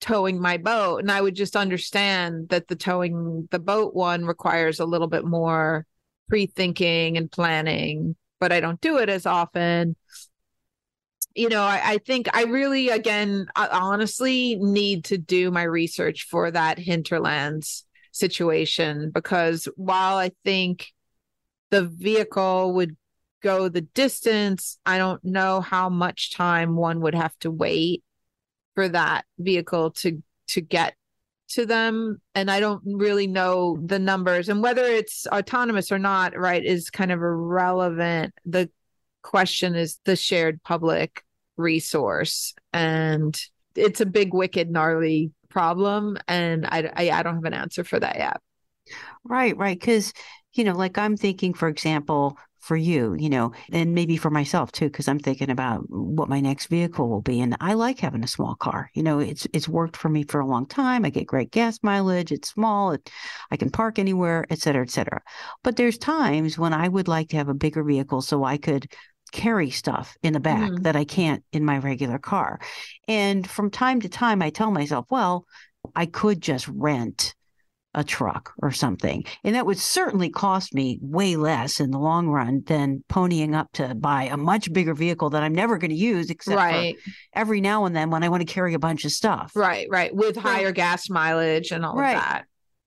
towing 0.00 0.40
my 0.40 0.56
boat 0.56 0.98
and 0.98 1.10
i 1.10 1.20
would 1.20 1.34
just 1.34 1.56
understand 1.56 2.48
that 2.50 2.68
the 2.68 2.76
towing 2.76 3.48
the 3.50 3.58
boat 3.58 3.94
one 3.94 4.24
requires 4.24 4.78
a 4.78 4.84
little 4.84 5.08
bit 5.08 5.24
more 5.24 5.84
pre-thinking 6.28 7.16
and 7.16 7.30
planning 7.30 8.14
but 8.38 8.52
i 8.52 8.60
don't 8.60 8.80
do 8.80 8.98
it 8.98 9.08
as 9.08 9.26
often. 9.26 9.96
You 11.34 11.48
know 11.48 11.62
I, 11.62 11.80
I, 11.84 11.98
think 11.98 12.28
i 12.34 12.44
really 12.44 12.88
again 12.88 13.46
I 13.54 13.68
honestly 13.68 14.56
need 14.56 15.04
to 15.06 15.18
do 15.18 15.50
my 15.50 15.62
research 15.62 16.26
for 16.28 16.50
that 16.50 16.78
hinterlands 16.78 17.84
situation 18.10 19.10
because 19.10 19.68
while 19.76 20.16
i 20.16 20.32
think 20.44 20.88
the 21.70 21.84
vehicle 21.84 22.72
would 22.74 22.96
go 23.40 23.68
the 23.68 23.82
distance 23.82 24.78
i 24.84 24.98
don't 24.98 25.24
know 25.24 25.60
how 25.60 25.88
much 25.88 26.34
time 26.34 26.74
one 26.74 27.00
would 27.00 27.14
have 27.14 27.38
to 27.38 27.52
wait 27.52 28.02
for 28.78 28.88
that 28.88 29.24
vehicle 29.40 29.90
to 29.90 30.22
to 30.46 30.60
get 30.60 30.94
to 31.48 31.66
them. 31.66 32.20
And 32.36 32.48
i 32.48 32.60
don't 32.60 32.80
really 32.84 33.26
know 33.26 33.76
the 33.84 33.98
numbers 33.98 34.48
and 34.48 34.62
whether 34.62 34.84
it's 34.84 35.26
autonomous 35.26 35.90
or 35.90 35.98
not 35.98 36.38
right 36.38 36.64
is 36.64 36.88
kind 36.88 37.10
of 37.10 37.18
irrelevant. 37.18 38.34
The 38.46 38.70
question 39.22 39.74
is 39.74 39.98
the 40.04 40.14
shared 40.14 40.62
public 40.62 41.24
resource. 41.56 42.54
And 42.72 43.36
it's 43.74 44.00
a 44.00 44.06
big 44.06 44.32
wicked 44.32 44.70
gnarly 44.70 45.32
problem. 45.48 46.16
And 46.28 46.64
i 46.64 46.88
i, 46.94 47.10
I 47.10 47.22
don't 47.24 47.34
have 47.34 47.44
an 47.46 47.54
answer 47.54 47.82
for 47.82 47.98
that 47.98 48.14
yet. 48.14 48.40
Right 49.24 49.56
right. 49.56 49.76
Because 49.76 50.12
you 50.52 50.62
know 50.62 50.74
like 50.74 50.98
i'm 50.98 51.16
thinking 51.16 51.52
for 51.52 51.66
example 51.66 52.38
for 52.60 52.76
you, 52.76 53.14
you 53.18 53.30
know, 53.30 53.52
and 53.72 53.94
maybe 53.94 54.16
for 54.16 54.30
myself 54.30 54.72
too, 54.72 54.86
because 54.86 55.08
I'm 55.08 55.18
thinking 55.18 55.50
about 55.50 55.84
what 55.88 56.28
my 56.28 56.40
next 56.40 56.66
vehicle 56.66 57.08
will 57.08 57.20
be. 57.20 57.40
And 57.40 57.56
I 57.60 57.74
like 57.74 58.00
having 58.00 58.24
a 58.24 58.28
small 58.28 58.54
car. 58.54 58.90
You 58.94 59.02
know, 59.02 59.20
it's 59.20 59.46
it's 59.52 59.68
worked 59.68 59.96
for 59.96 60.08
me 60.08 60.24
for 60.24 60.40
a 60.40 60.46
long 60.46 60.66
time. 60.66 61.04
I 61.04 61.10
get 61.10 61.26
great 61.26 61.50
gas 61.50 61.78
mileage. 61.82 62.32
It's 62.32 62.50
small. 62.50 62.92
It, 62.92 63.10
I 63.50 63.56
can 63.56 63.70
park 63.70 63.98
anywhere, 63.98 64.44
et 64.50 64.58
cetera, 64.58 64.82
et 64.82 64.90
cetera. 64.90 65.22
But 65.62 65.76
there's 65.76 65.98
times 65.98 66.58
when 66.58 66.72
I 66.72 66.88
would 66.88 67.08
like 67.08 67.28
to 67.30 67.36
have 67.36 67.48
a 67.48 67.54
bigger 67.54 67.84
vehicle 67.84 68.22
so 68.22 68.44
I 68.44 68.56
could 68.56 68.90
carry 69.30 69.70
stuff 69.70 70.16
in 70.22 70.32
the 70.32 70.40
back 70.40 70.70
mm. 70.70 70.82
that 70.82 70.96
I 70.96 71.04
can't 71.04 71.44
in 71.52 71.64
my 71.64 71.78
regular 71.78 72.18
car. 72.18 72.60
And 73.06 73.48
from 73.48 73.70
time 73.70 74.00
to 74.00 74.08
time, 74.08 74.42
I 74.42 74.50
tell 74.50 74.70
myself, 74.70 75.06
well, 75.10 75.46
I 75.94 76.06
could 76.06 76.40
just 76.40 76.66
rent 76.68 77.34
a 77.98 78.04
truck 78.04 78.52
or 78.62 78.70
something. 78.70 79.24
And 79.42 79.56
that 79.56 79.66
would 79.66 79.78
certainly 79.78 80.30
cost 80.30 80.72
me 80.72 81.00
way 81.02 81.34
less 81.34 81.80
in 81.80 81.90
the 81.90 81.98
long 81.98 82.28
run 82.28 82.62
than 82.64 83.02
ponying 83.10 83.56
up 83.56 83.72
to 83.72 83.92
buy 83.96 84.24
a 84.24 84.36
much 84.36 84.72
bigger 84.72 84.94
vehicle 84.94 85.30
that 85.30 85.42
I'm 85.42 85.52
never 85.54 85.78
going 85.78 85.90
to 85.90 85.96
use 85.96 86.30
except 86.30 86.56
right. 86.56 86.96
every 87.34 87.60
now 87.60 87.86
and 87.86 87.96
then 87.96 88.10
when 88.10 88.22
I 88.22 88.28
want 88.28 88.46
to 88.46 88.52
carry 88.52 88.72
a 88.74 88.78
bunch 88.78 89.04
of 89.04 89.10
stuff. 89.10 89.50
Right, 89.56 89.88
right. 89.90 90.14
With 90.14 90.36
higher 90.36 90.70
gas 90.70 91.10
mileage 91.10 91.72
and 91.72 91.84
all 91.84 91.96
right, 91.96 92.16
of 92.16 92.22
that. 92.22 92.44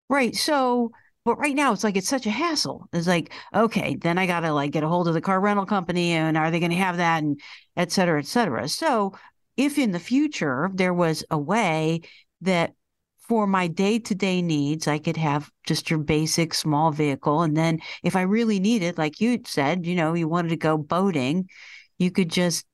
Right. 0.10 0.34
So 0.34 0.91
but 1.25 1.36
right 1.36 1.56
now 1.56 1.74
it's 1.74 1.84
like 1.84 1.98
it's 1.98 2.08
such 2.08 2.25
a 2.25 2.32
hassle. 2.32 2.88
It's 2.94 3.06
like, 3.06 3.34
okay, 3.53 3.96
then 3.96 4.18
I 4.18 4.25
gotta 4.25 4.53
like 4.53 4.72
get 4.72 4.84
a 4.84 4.88
hold 4.88 5.10
of 5.10 5.13
the 5.13 5.22
car 5.22 5.41
rental 5.41 5.65
company 5.65 6.13
and 6.13 6.38
are 6.38 6.50
they 6.50 6.62
gonna 6.62 6.75
have 6.75 6.98
that 6.98 7.22
and 7.22 7.39
et 7.75 7.91
cetera, 7.91 8.18
et 8.18 8.27
cetera. 8.27 8.70
So 8.70 9.13
if 9.58 9.77
in 9.77 9.91
the 9.91 10.00
future 10.00 10.72
there 10.74 10.94
was 10.94 11.25
a 11.30 11.38
way 11.38 12.01
that 12.41 12.74
for 13.28 13.48
my 13.48 13.68
day 13.68 14.00
to 14.00 14.16
day 14.16 14.42
needs, 14.42 14.88
I 14.88 14.98
could 14.98 15.18
have 15.18 15.50
just 15.66 15.90
your 15.90 16.00
basic 16.00 16.54
small 16.54 16.92
vehicle. 16.92 17.42
And 17.42 17.56
then 17.56 17.80
if 18.04 18.16
I 18.16 18.22
really 18.22 18.60
needed, 18.60 18.98
like 18.98 19.22
you 19.22 19.42
said, 19.46 19.86
you 19.86 19.96
know, 19.96 20.13
you 20.13 20.28
wanted 20.28 20.50
to 20.50 20.58
go 20.58 20.78
boating, 20.78 21.48
you 21.98 22.12
could 22.12 22.30
just 22.30 22.66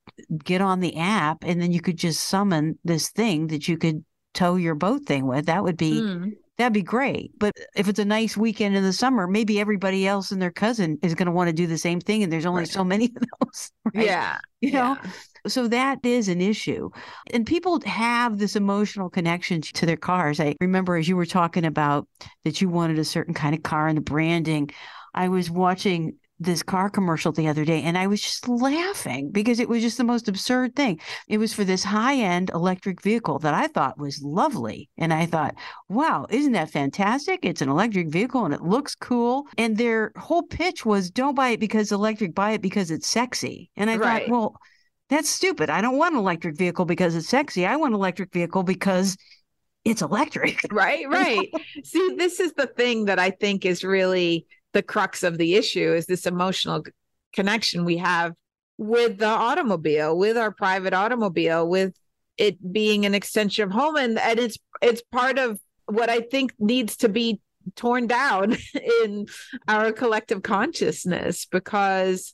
get 0.44 0.62
on 0.62 0.80
the 0.80 0.96
app 0.98 1.44
and 1.44 1.62
then 1.62 1.72
you 1.72 1.82
could 1.82 1.98
just 1.98 2.24
summon 2.24 2.80
this 2.84 3.10
thing 3.10 3.48
that 3.48 3.68
you 3.68 3.78
could 3.78 4.04
tow 4.34 4.56
your 4.56 4.76
boat 4.76 5.06
thing 5.06 5.28
with. 5.28 5.46
That 5.46 5.64
would 5.64 5.78
be. 5.78 5.92
Mm. 5.92 6.34
That'd 6.58 6.74
be 6.74 6.82
great. 6.82 7.32
But 7.38 7.54
if 7.76 7.88
it's 7.88 8.00
a 8.00 8.06
nice 8.06 8.36
weekend 8.36 8.76
in 8.76 8.84
the 8.84 8.94
summer, 8.94 9.28
maybe 9.28 9.60
everybody 9.60 10.08
else 10.08 10.32
and 10.32 10.42
their 10.42 10.52
cousin 10.52 10.98
is 11.04 11.14
going 11.14 11.28
to 11.28 11.32
want 11.32 11.50
to 11.50 11.54
do 11.54 11.68
the 11.68 11.78
same 11.78 12.02
thing. 12.02 12.24
And 12.24 12.34
there's 12.34 12.48
only 12.48 12.62
right. 12.62 12.70
so 12.70 12.84
many 12.84 13.06
of 13.06 13.24
those. 13.40 13.72
Right? 13.96 14.06
Yeah. 14.06 14.40
You 14.60 14.74
know? 14.74 14.98
Yeah. 15.02 15.12
So 15.48 15.68
that 15.70 16.00
is 16.04 16.28
an 16.28 16.42
issue. 16.42 16.90
And 17.32 17.46
people 17.46 17.80
have 17.86 18.38
this 18.38 18.58
emotional 18.58 19.10
connection 19.10 19.62
to 19.62 19.86
their 19.86 19.96
cars. 19.96 20.42
I 20.42 20.56
remember 20.60 20.98
as 20.98 21.08
you 21.08 21.16
were 21.16 21.26
talking 21.26 21.64
about 21.64 22.08
that 22.44 22.60
you 22.60 22.68
wanted 22.68 23.00
a 23.00 23.06
certain 23.06 23.34
kind 23.34 23.56
of 23.56 23.64
car 23.64 23.88
and 23.88 23.98
the 23.98 24.02
branding, 24.02 24.72
I 25.14 25.30
was 25.30 25.50
watching 25.50 26.16
this 26.40 26.62
car 26.62 26.90
commercial 26.90 27.32
the 27.32 27.48
other 27.48 27.66
day 27.66 27.82
and 27.82 27.98
I 27.98 28.08
was 28.08 28.22
just 28.22 28.48
laughing 28.48 29.32
because 29.32 29.60
it 29.60 29.70
was 29.70 29.82
just 29.82 29.98
the 29.98 30.04
most 30.04 30.28
absurd 30.28 30.76
thing. 30.76 31.00
It 31.28 31.40
was 31.40 31.54
for 31.54 31.64
this 31.64 31.84
high 31.84 32.16
end 32.16 32.52
electric 32.54 33.02
vehicle 33.02 33.40
that 33.40 33.54
I 33.54 33.68
thought 33.68 33.98
was 33.98 34.22
lovely. 34.22 34.90
And 34.98 35.14
I 35.14 35.26
thought, 35.26 35.56
wow, 35.90 36.28
isn't 36.30 36.52
that 36.52 36.70
fantastic? 36.70 37.40
It's 37.44 37.62
an 37.62 37.70
electric 37.70 38.10
vehicle 38.10 38.46
and 38.46 38.54
it 38.54 38.62
looks 38.62 38.94
cool. 38.94 39.48
And 39.58 39.78
their 39.78 40.12
whole 40.16 40.44
pitch 40.44 40.86
was 40.86 41.10
don't 41.10 41.36
buy 41.36 41.50
it 41.50 41.60
because 41.60 41.92
electric, 41.92 42.36
buy 42.36 42.52
it 42.52 42.62
because 42.62 42.92
it's 42.92 43.08
sexy. 43.08 43.72
And 43.76 43.90
I 43.90 43.98
right. 43.98 44.24
thought, 44.24 44.32
well, 44.32 44.58
that's 45.10 45.30
stupid. 45.30 45.70
I 45.70 45.82
don't 45.82 45.98
want 45.98 46.14
an 46.14 46.20
electric 46.20 46.58
vehicle 46.58 46.86
because 46.86 47.16
it's 47.16 47.30
sexy. 47.30 47.66
I 47.66 47.78
want 47.78 47.94
an 47.94 48.00
electric 48.00 48.32
vehicle 48.32 48.64
because 48.64 49.18
it's 49.86 50.02
electric. 50.02 50.60
Right, 50.72 51.06
right. 51.10 51.50
See, 51.84 52.16
this 52.18 52.40
is 52.40 52.54
the 52.54 52.68
thing 52.68 53.06
that 53.06 53.18
I 53.18 53.30
think 53.32 53.66
is 53.66 53.84
really 53.84 54.46
the 54.74 54.84
crux 54.84 55.24
of 55.24 55.38
the 55.38 55.56
issue 55.56 55.94
is 55.94 56.06
this 56.06 56.26
emotional 56.26 56.84
connection 57.34 57.86
we 57.86 57.98
have 57.98 58.34
with 58.78 59.18
the 59.18 59.26
automobile, 59.26 60.18
with 60.18 60.38
our 60.38 60.52
private 60.52 60.94
automobile, 60.94 61.68
with 61.68 61.96
it 62.38 62.72
being 62.72 63.06
an 63.06 63.16
extension 63.16 63.64
of 63.64 63.72
home 63.72 63.96
and, 63.96 64.20
and 64.20 64.40
it's 64.40 64.58
it's 64.82 65.02
part 65.12 65.40
of 65.40 65.60
what 65.88 66.10
I 66.10 66.20
think 66.20 66.54
needs 66.60 66.98
to 66.98 67.10
be 67.10 67.42
torn 67.76 68.08
down 68.08 68.56
in 69.04 69.26
our 69.68 69.92
collective 69.92 70.44
consciousness 70.44 71.46
because 71.46 72.34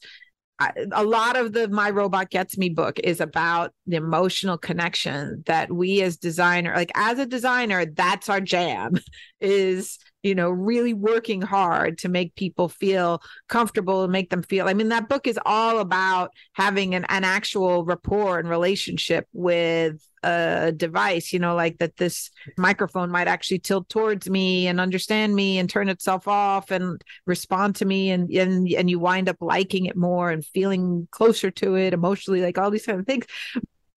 a 0.59 1.03
lot 1.03 1.35
of 1.35 1.53
the 1.53 1.67
my 1.67 1.89
robot 1.89 2.29
gets 2.29 2.57
me 2.57 2.69
book 2.69 2.99
is 3.03 3.19
about 3.19 3.73
the 3.87 3.95
emotional 3.95 4.57
connection 4.57 5.43
that 5.47 5.71
we 5.71 6.01
as 6.01 6.17
designer 6.17 6.73
like 6.75 6.91
as 6.95 7.17
a 7.19 7.25
designer 7.25 7.85
that's 7.85 8.29
our 8.29 8.39
jam 8.39 8.93
is 9.41 9.97
you 10.21 10.35
know 10.35 10.49
really 10.49 10.93
working 10.93 11.41
hard 11.41 11.97
to 11.97 12.07
make 12.07 12.35
people 12.35 12.69
feel 12.69 13.21
comfortable 13.49 14.03
and 14.03 14.11
make 14.11 14.29
them 14.29 14.43
feel 14.43 14.67
i 14.67 14.73
mean 14.73 14.89
that 14.89 15.09
book 15.09 15.27
is 15.27 15.39
all 15.45 15.79
about 15.79 16.31
having 16.53 16.93
an, 16.93 17.05
an 17.05 17.23
actual 17.23 17.83
rapport 17.83 18.39
and 18.39 18.47
relationship 18.47 19.27
with 19.33 20.07
a 20.23 20.71
device, 20.71 21.33
you 21.33 21.39
know, 21.39 21.55
like 21.55 21.77
that 21.79 21.97
this 21.97 22.29
microphone 22.57 23.11
might 23.11 23.27
actually 23.27 23.59
tilt 23.59 23.89
towards 23.89 24.29
me 24.29 24.67
and 24.67 24.79
understand 24.79 25.35
me 25.35 25.59
and 25.59 25.69
turn 25.69 25.89
itself 25.89 26.27
off 26.27 26.71
and 26.71 27.01
respond 27.25 27.75
to 27.75 27.85
me 27.85 28.11
and 28.11 28.29
and 28.31 28.67
and 28.69 28.89
you 28.89 28.99
wind 28.99 29.29
up 29.29 29.37
liking 29.41 29.85
it 29.85 29.95
more 29.97 30.31
and 30.31 30.45
feeling 30.45 31.07
closer 31.11 31.51
to 31.51 31.75
it 31.75 31.93
emotionally, 31.93 32.41
like 32.41 32.57
all 32.57 32.71
these 32.71 32.85
kind 32.85 32.99
of 32.99 33.05
things. 33.05 33.25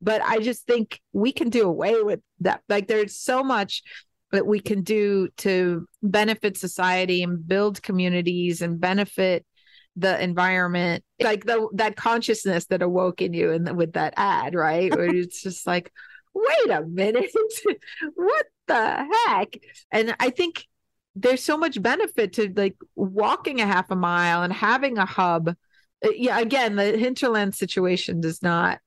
But 0.02 0.20
I 0.22 0.38
just 0.38 0.66
think 0.66 1.00
we 1.12 1.32
can 1.32 1.48
do 1.48 1.66
away 1.66 2.02
with 2.02 2.20
that. 2.40 2.62
Like 2.68 2.88
there's 2.88 3.16
so 3.16 3.42
much 3.42 3.82
that 4.32 4.46
we 4.46 4.60
can 4.60 4.82
do 4.82 5.28
to 5.38 5.86
benefit 6.02 6.56
society 6.56 7.22
and 7.22 7.46
build 7.46 7.82
communities 7.82 8.60
and 8.60 8.80
benefit 8.80 9.46
the 9.96 10.22
environment 10.22 11.02
like 11.22 11.46
the 11.46 11.68
that 11.72 11.96
consciousness 11.96 12.66
that 12.66 12.82
awoke 12.82 13.22
in 13.22 13.32
you 13.32 13.50
and 13.50 13.76
with 13.76 13.94
that 13.94 14.12
ad 14.18 14.54
right 14.54 14.94
where 14.94 15.06
it's 15.06 15.42
just 15.42 15.66
like 15.66 15.90
wait 16.36 16.70
a 16.70 16.82
minute, 16.82 17.30
what 18.14 18.46
the 18.66 19.06
heck? 19.26 19.56
And 19.90 20.14
I 20.20 20.30
think 20.30 20.66
there's 21.14 21.42
so 21.42 21.56
much 21.56 21.80
benefit 21.80 22.34
to 22.34 22.52
like 22.54 22.76
walking 22.94 23.60
a 23.60 23.66
half 23.66 23.90
a 23.90 23.96
mile 23.96 24.42
and 24.42 24.52
having 24.52 24.98
a 24.98 25.06
hub. 25.06 25.48
Uh, 26.04 26.10
yeah, 26.14 26.38
again, 26.38 26.76
the 26.76 26.98
hinterland 26.98 27.54
situation 27.54 28.20
does 28.20 28.42
not 28.42 28.80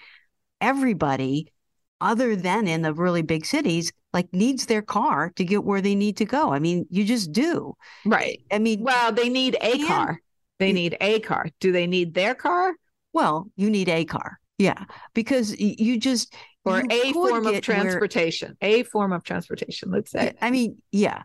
everybody 0.65 1.53
other 2.01 2.35
than 2.37 2.67
in 2.67 2.83
the 2.83 2.95
really 2.95 3.23
big 3.23 3.45
cities 3.45 3.93
like 4.13 4.33
needs 4.33 4.67
their 4.67 4.83
car 4.83 5.31
to 5.37 5.45
get 5.45 5.65
where 5.65 5.81
they 5.81 5.95
need 5.95 6.17
to 6.17 6.25
go. 6.25 6.53
I 6.53 6.59
mean, 6.59 6.87
you 6.91 7.05
just 7.05 7.33
do. 7.33 7.75
Right. 8.05 8.41
I 8.51 8.59
mean, 8.59 8.83
well, 8.83 9.13
they 9.13 9.29
need 9.29 9.57
a 9.57 9.73
and, 9.73 9.87
car. 9.87 10.21
They 10.59 10.73
need 10.73 10.97
a 11.01 11.21
car. 11.21 11.49
Do 11.61 11.73
they 11.73 11.87
need 11.87 12.15
their 12.15 12.35
car? 12.35 12.75
Well, 13.13 13.49
you 13.57 13.71
need 13.71 13.89
a 13.89 14.05
car. 14.05 14.39
Yeah, 14.57 14.85
because 15.15 15.59
you 15.59 15.99
just 15.99 16.33
or 16.65 16.81
you 16.81 16.87
a 16.91 17.13
form 17.13 17.47
of 17.47 17.61
transportation. 17.61 18.57
Where, 18.61 18.71
a 18.71 18.83
form 18.85 19.13
of 19.13 19.25
transportation, 19.25 19.91
let's 19.91 20.13
say. 20.13 20.33
I 20.41 20.51
mean, 20.51 20.81
yeah. 20.93 21.25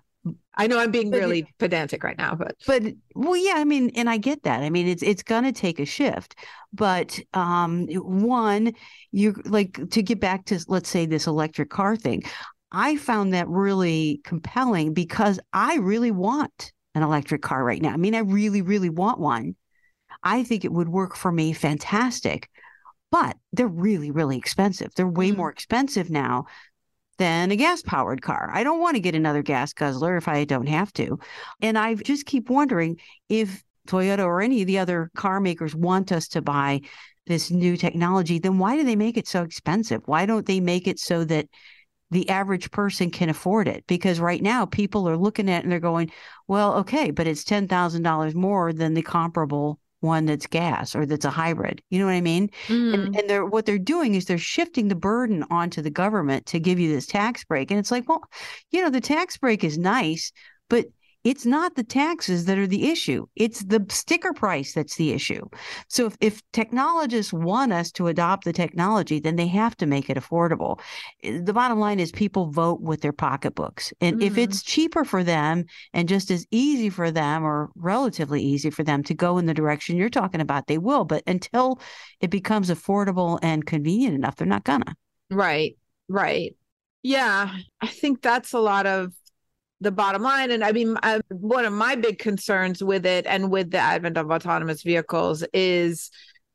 I 0.60 0.68
know 0.68 0.78
I'm 0.78 0.92
being 0.92 1.10
really 1.10 1.44
but, 1.44 1.58
pedantic 1.58 2.04
right 2.04 2.18
now, 2.18 2.36
but 2.36 2.58
but 2.68 2.84
well, 3.16 3.38
yeah, 3.38 3.54
I 3.56 3.64
mean, 3.64 3.92
and 3.96 4.10
I 4.10 4.18
get 4.18 4.44
that. 4.44 4.62
I 4.62 4.70
mean, 4.70 4.90
it's 4.90 5.02
it's 5.02 5.24
gonna 5.24 5.54
take 5.54 5.80
a 5.80 5.86
shift, 5.86 6.36
but 6.74 7.18
um, 7.34 7.88
one, 7.88 8.74
you 9.12 9.42
like 9.46 9.90
to 9.92 10.04
get 10.04 10.20
back 10.20 10.46
to 10.48 10.60
let's 10.68 10.90
say 10.90 11.06
this 11.06 11.28
electric 11.28 11.70
car 11.70 11.96
thing. 11.96 12.24
I 12.74 12.98
found 12.98 13.34
that 13.34 13.48
really 13.48 14.20
compelling 14.26 14.94
because 14.94 15.40
I 15.54 15.78
really 15.78 16.12
want 16.12 16.74
an 16.94 17.04
electric 17.04 17.42
car 17.42 17.64
right 17.64 17.82
now. 17.82 17.94
I 17.94 17.98
mean, 17.98 18.14
I 18.14 18.20
really, 18.20 18.62
really 18.62 18.90
want 18.90 19.18
one. 19.18 19.56
I 20.24 20.44
think 20.44 20.66
it 20.66 20.74
would 20.74 20.90
work 20.90 21.16
for 21.16 21.32
me 21.32 21.54
fantastic, 21.54 22.50
but 23.12 23.38
they're 23.54 23.66
really, 23.66 24.12
really 24.12 24.38
expensive. 24.38 24.94
They're 24.94 25.08
way 25.08 25.30
mm-hmm. 25.30 25.38
more 25.38 25.52
expensive 25.52 26.10
now 26.10 26.48
than 27.20 27.52
a 27.52 27.56
gas 27.56 27.84
powered 27.84 28.22
car. 28.24 28.50
I 28.52 28.64
don't 28.64 28.80
want 28.80 28.96
to 28.96 29.02
get 29.02 29.14
another 29.14 29.44
gas 29.44 29.74
guzzler 29.74 30.18
if 30.18 30.28
I 30.28 30.46
don't 30.46 30.68
have 30.68 30.92
to. 30.94 31.20
And 31.62 31.78
I 31.78 31.94
just 31.94 32.26
keep 32.26 32.50
wondering 32.50 32.98
if 33.28 33.64
Toyota 33.88 34.26
or 34.26 34.42
any 34.42 34.62
of 34.62 34.68
the 34.68 34.80
other 34.80 35.12
car 35.16 35.40
makers 35.40 35.76
want 35.76 36.12
us 36.12 36.30
to 36.30 36.42
buy 36.42 36.82
this 37.28 37.52
new 37.52 37.78
technology, 37.78 38.40
then 38.40 38.58
why 38.58 38.76
do 38.76 38.84
they 38.84 38.96
make 38.96 39.18
it 39.18 39.28
so 39.28 39.44
expensive? 39.44 40.02
Why 40.06 40.26
don't 40.26 40.46
they 40.46 40.60
make 40.60 40.88
it 40.88 40.98
so 40.98 41.24
that 41.26 41.48
the 42.10 42.28
average 42.30 42.72
person 42.72 43.12
can 43.12 43.30
afford 43.30 43.68
it? 43.68 43.86
Because 43.86 44.20
right 44.20 44.42
now 44.42 44.66
people 44.66 45.08
are 45.08 45.18
looking 45.18 45.50
at 45.50 45.60
it 45.60 45.64
and 45.64 45.72
they're 45.72 45.80
going, 45.80 46.12
well, 46.48 46.76
okay, 46.76 47.12
but 47.12 47.28
it's 47.28 47.44
$10,000 47.44 48.34
more 48.34 48.74
than 48.74 48.94
the 48.94 49.04
comparable 49.04 49.80
one 50.02 50.26
that's 50.26 50.48
gas 50.48 50.96
or 50.96 51.06
that's 51.06 51.26
a 51.26 51.30
hybrid. 51.30 51.82
You 51.90 52.00
know 52.00 52.06
what 52.06 52.14
I 52.14 52.22
mean? 52.22 52.50
Mm. 52.68 52.94
And, 52.94 53.16
and 53.16 53.30
they're 53.30 53.46
what 53.46 53.66
they're 53.66 53.78
doing 53.78 54.16
is 54.16 54.26
they're 54.26 54.38
shifting 54.38 54.88
the 54.88 54.96
burden 54.96 55.44
onto 55.50 55.82
the 55.82 55.90
government 55.90 56.46
to 56.48 56.60
give 56.60 56.80
you 56.80 56.94
this 56.94 57.06
tax 57.06 57.44
break. 57.44 57.72
And 57.72 57.80
it's 57.80 57.92
like, 57.92 58.08
well, 58.08 58.24
you 58.72 58.82
know, 58.82 58.90
the 58.90 59.02
tax 59.02 59.38
break 59.38 59.64
is 59.64 59.78
nice, 59.78 60.32
but 60.70 60.86
it's 61.24 61.46
not 61.46 61.76
the 61.76 61.84
taxes 61.84 62.46
that 62.46 62.58
are 62.58 62.68
the 62.68 62.90
issue. 62.90 63.26
It's 63.36 63.64
the 63.64 63.86
sticker 63.90 64.34
price 64.34 64.74
that's 64.74 64.96
the 64.96 65.12
issue. 65.12 65.46
So 65.88 66.06
if, 66.06 66.18
if 66.22 66.42
technologists 66.54 67.34
want 67.34 67.74
us 67.74 67.92
to 67.94 68.08
adopt 68.08 68.46
the 68.46 68.54
technology, 68.54 69.20
then 69.20 69.36
they 69.36 69.48
have 69.48 69.76
to 69.78 69.86
make 69.86 70.10
it 70.10 70.18
affordable. 70.18 70.80
The 71.24 71.54
bottom 71.54 71.80
line 71.80 72.00
is 72.00 72.12
people 72.12 72.52
vote 72.52 72.82
with 72.82 73.02
their 73.02 73.14
pocketbooks. 73.14 73.92
And 74.00 74.18
mm-hmm. 74.18 74.28
if 74.28 74.38
it's 74.38 74.64
cheaper 74.64 75.04
for 75.04 75.24
them 75.24 75.66
and 75.94 76.08
just 76.08 76.32
as 76.32 76.46
easy 76.52 76.90
for 76.90 77.12
them 77.12 77.44
or 77.44 77.70
relatively 77.76 78.42
easy 78.42 78.70
for 78.70 78.84
them 78.84 79.04
to 79.04 79.14
go 79.14 79.38
in 79.38 79.46
the 79.46 79.54
direction 79.54 79.98
you're 79.98 80.10
talking 80.10 80.42
about, 80.42 80.68
they 80.68 80.78
will. 80.78 81.06
But 81.06 81.24
until 81.28 81.80
it 82.22 82.30
becomes 82.30 82.70
affordable 82.70 83.40
and 83.42 83.66
convenient 83.66 84.16
enough, 84.16 84.38
they're 84.38 84.48
not 84.48 84.64
gonna. 84.64 84.96
Right. 85.30 85.78
Right. 86.08 86.56
Yeah, 87.02 87.56
I 87.80 87.88
think 87.88 88.22
that's 88.22 88.52
a 88.52 88.60
lot 88.60 88.86
of 88.86 89.14
the 89.82 89.92
bottom 89.92 90.22
line. 90.22 90.52
And 90.52 90.64
I 90.64 90.72
mean, 90.72 90.98
one 91.30 91.66
of 91.66 91.74
my 91.74 91.96
big 91.96 92.20
concerns 92.20 92.84
with 92.84 93.06
it 93.06 93.26
and 93.26 93.50
with 93.50 93.72
the 93.72 93.78
advent 93.78 94.18
of 94.18 94.30
autonomous 94.30 94.84
vehicles 94.84 95.44
is 95.54 96.12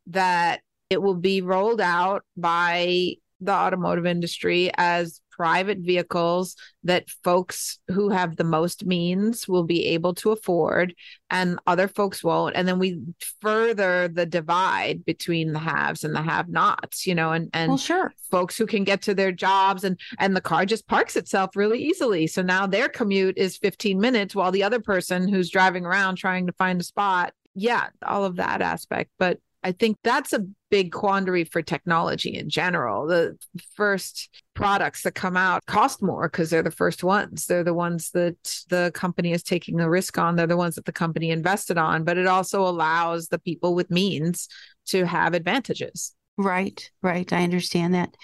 that 0.09 0.61
it 0.91 1.01
will 1.01 1.15
be 1.15 1.41
rolled 1.41 1.81
out 1.81 2.25
by 2.37 3.15
the 3.41 3.53
automotive 3.53 4.07
industry 4.07 4.71
as 4.77 5.21
private 5.37 5.79
vehicles 5.79 6.57
that 6.85 7.09
folks 7.23 7.79
who 7.89 8.11
have 8.11 8.37
the 8.37 8.45
most 8.45 8.87
means 8.87 9.49
will 9.49 9.65
be 9.65 9.87
able 9.87 10.15
to 10.15 10.31
afford 10.31 10.95
and 11.31 11.59
other 11.67 11.89
folks 11.89 12.23
won't. 12.23 12.55
And 12.55 12.69
then 12.69 12.79
we 12.79 13.01
further 13.41 14.09
the 14.09 14.27
divide 14.27 15.05
between 15.05 15.53
the 15.53 15.59
haves 15.59 16.05
and 16.05 16.15
the 16.15 16.23
have 16.23 16.49
nots 16.49 17.07
you 17.07 17.15
know 17.15 17.33
and 17.33 17.51
and 17.53 17.71
well, 17.71 17.79
sure. 17.79 18.13
folks 18.31 18.57
who 18.57 18.67
can 18.67 18.85
get 18.85 19.03
to 19.03 19.15
their 19.15 19.33
jobs 19.33 19.85
and 19.85 19.99
and 20.19 20.37
the 20.37 20.41
car 20.41 20.65
just 20.67 20.87
parks 20.87 21.17
itself 21.17 21.57
really 21.57 21.83
easily. 21.83 22.27
So 22.27 22.43
now 22.43 22.67
their 22.67 22.89
commute 22.89 23.39
is 23.39 23.57
15 23.57 24.01
minutes 24.01 24.35
while 24.35 24.53
the 24.53 24.63
other 24.63 24.81
person 24.81 25.29
who's 25.29 25.51
driving 25.51 25.85
around 25.85 26.17
trying 26.17 26.47
to 26.47 26.53
find 26.53 26.81
a 26.81 26.85
spot. 26.85 27.33
Yeah 27.55 27.89
all 28.05 28.25
of 28.25 28.37
that 28.37 28.61
aspect 28.63 29.11
but 29.19 29.39
I 29.65 29.73
think 29.73 29.97
that's 30.05 30.35
a 30.35 30.45
big 30.71 30.93
quandary 30.93 31.45
for 31.45 31.63
technology 31.63 32.35
in 32.35 32.51
general. 32.51 33.07
The 33.07 33.39
first 33.75 34.29
products 34.53 35.03
that 35.03 35.15
come 35.15 35.39
out 35.39 35.65
cost 35.65 36.03
more 36.03 36.29
because 36.29 36.51
they're 36.51 36.63
the 36.63 36.71
first 36.71 37.03
ones. 37.03 37.47
They're 37.47 37.65
the 37.65 37.73
ones 37.73 38.11
that 38.11 38.37
the 38.69 38.93
company 38.95 39.33
is 39.33 39.43
taking 39.43 39.81
a 39.81 39.89
risk 39.89 40.19
on. 40.19 40.37
They're 40.37 40.47
the 40.47 40.57
ones 40.59 40.75
that 40.75 40.85
the 40.85 40.93
company 40.93 41.31
invested 41.31 41.79
on, 41.79 42.05
but 42.05 42.19
it 42.19 42.27
also 42.27 42.61
allows 42.61 43.29
the 43.29 43.39
people 43.39 43.75
with 43.75 43.91
means 43.91 44.49
to 44.89 45.07
have 45.07 45.33
advantages. 45.33 46.15
Right, 46.37 46.91
right. 47.01 47.33
I 47.33 47.43
understand 47.45 47.95
that. 47.95 48.17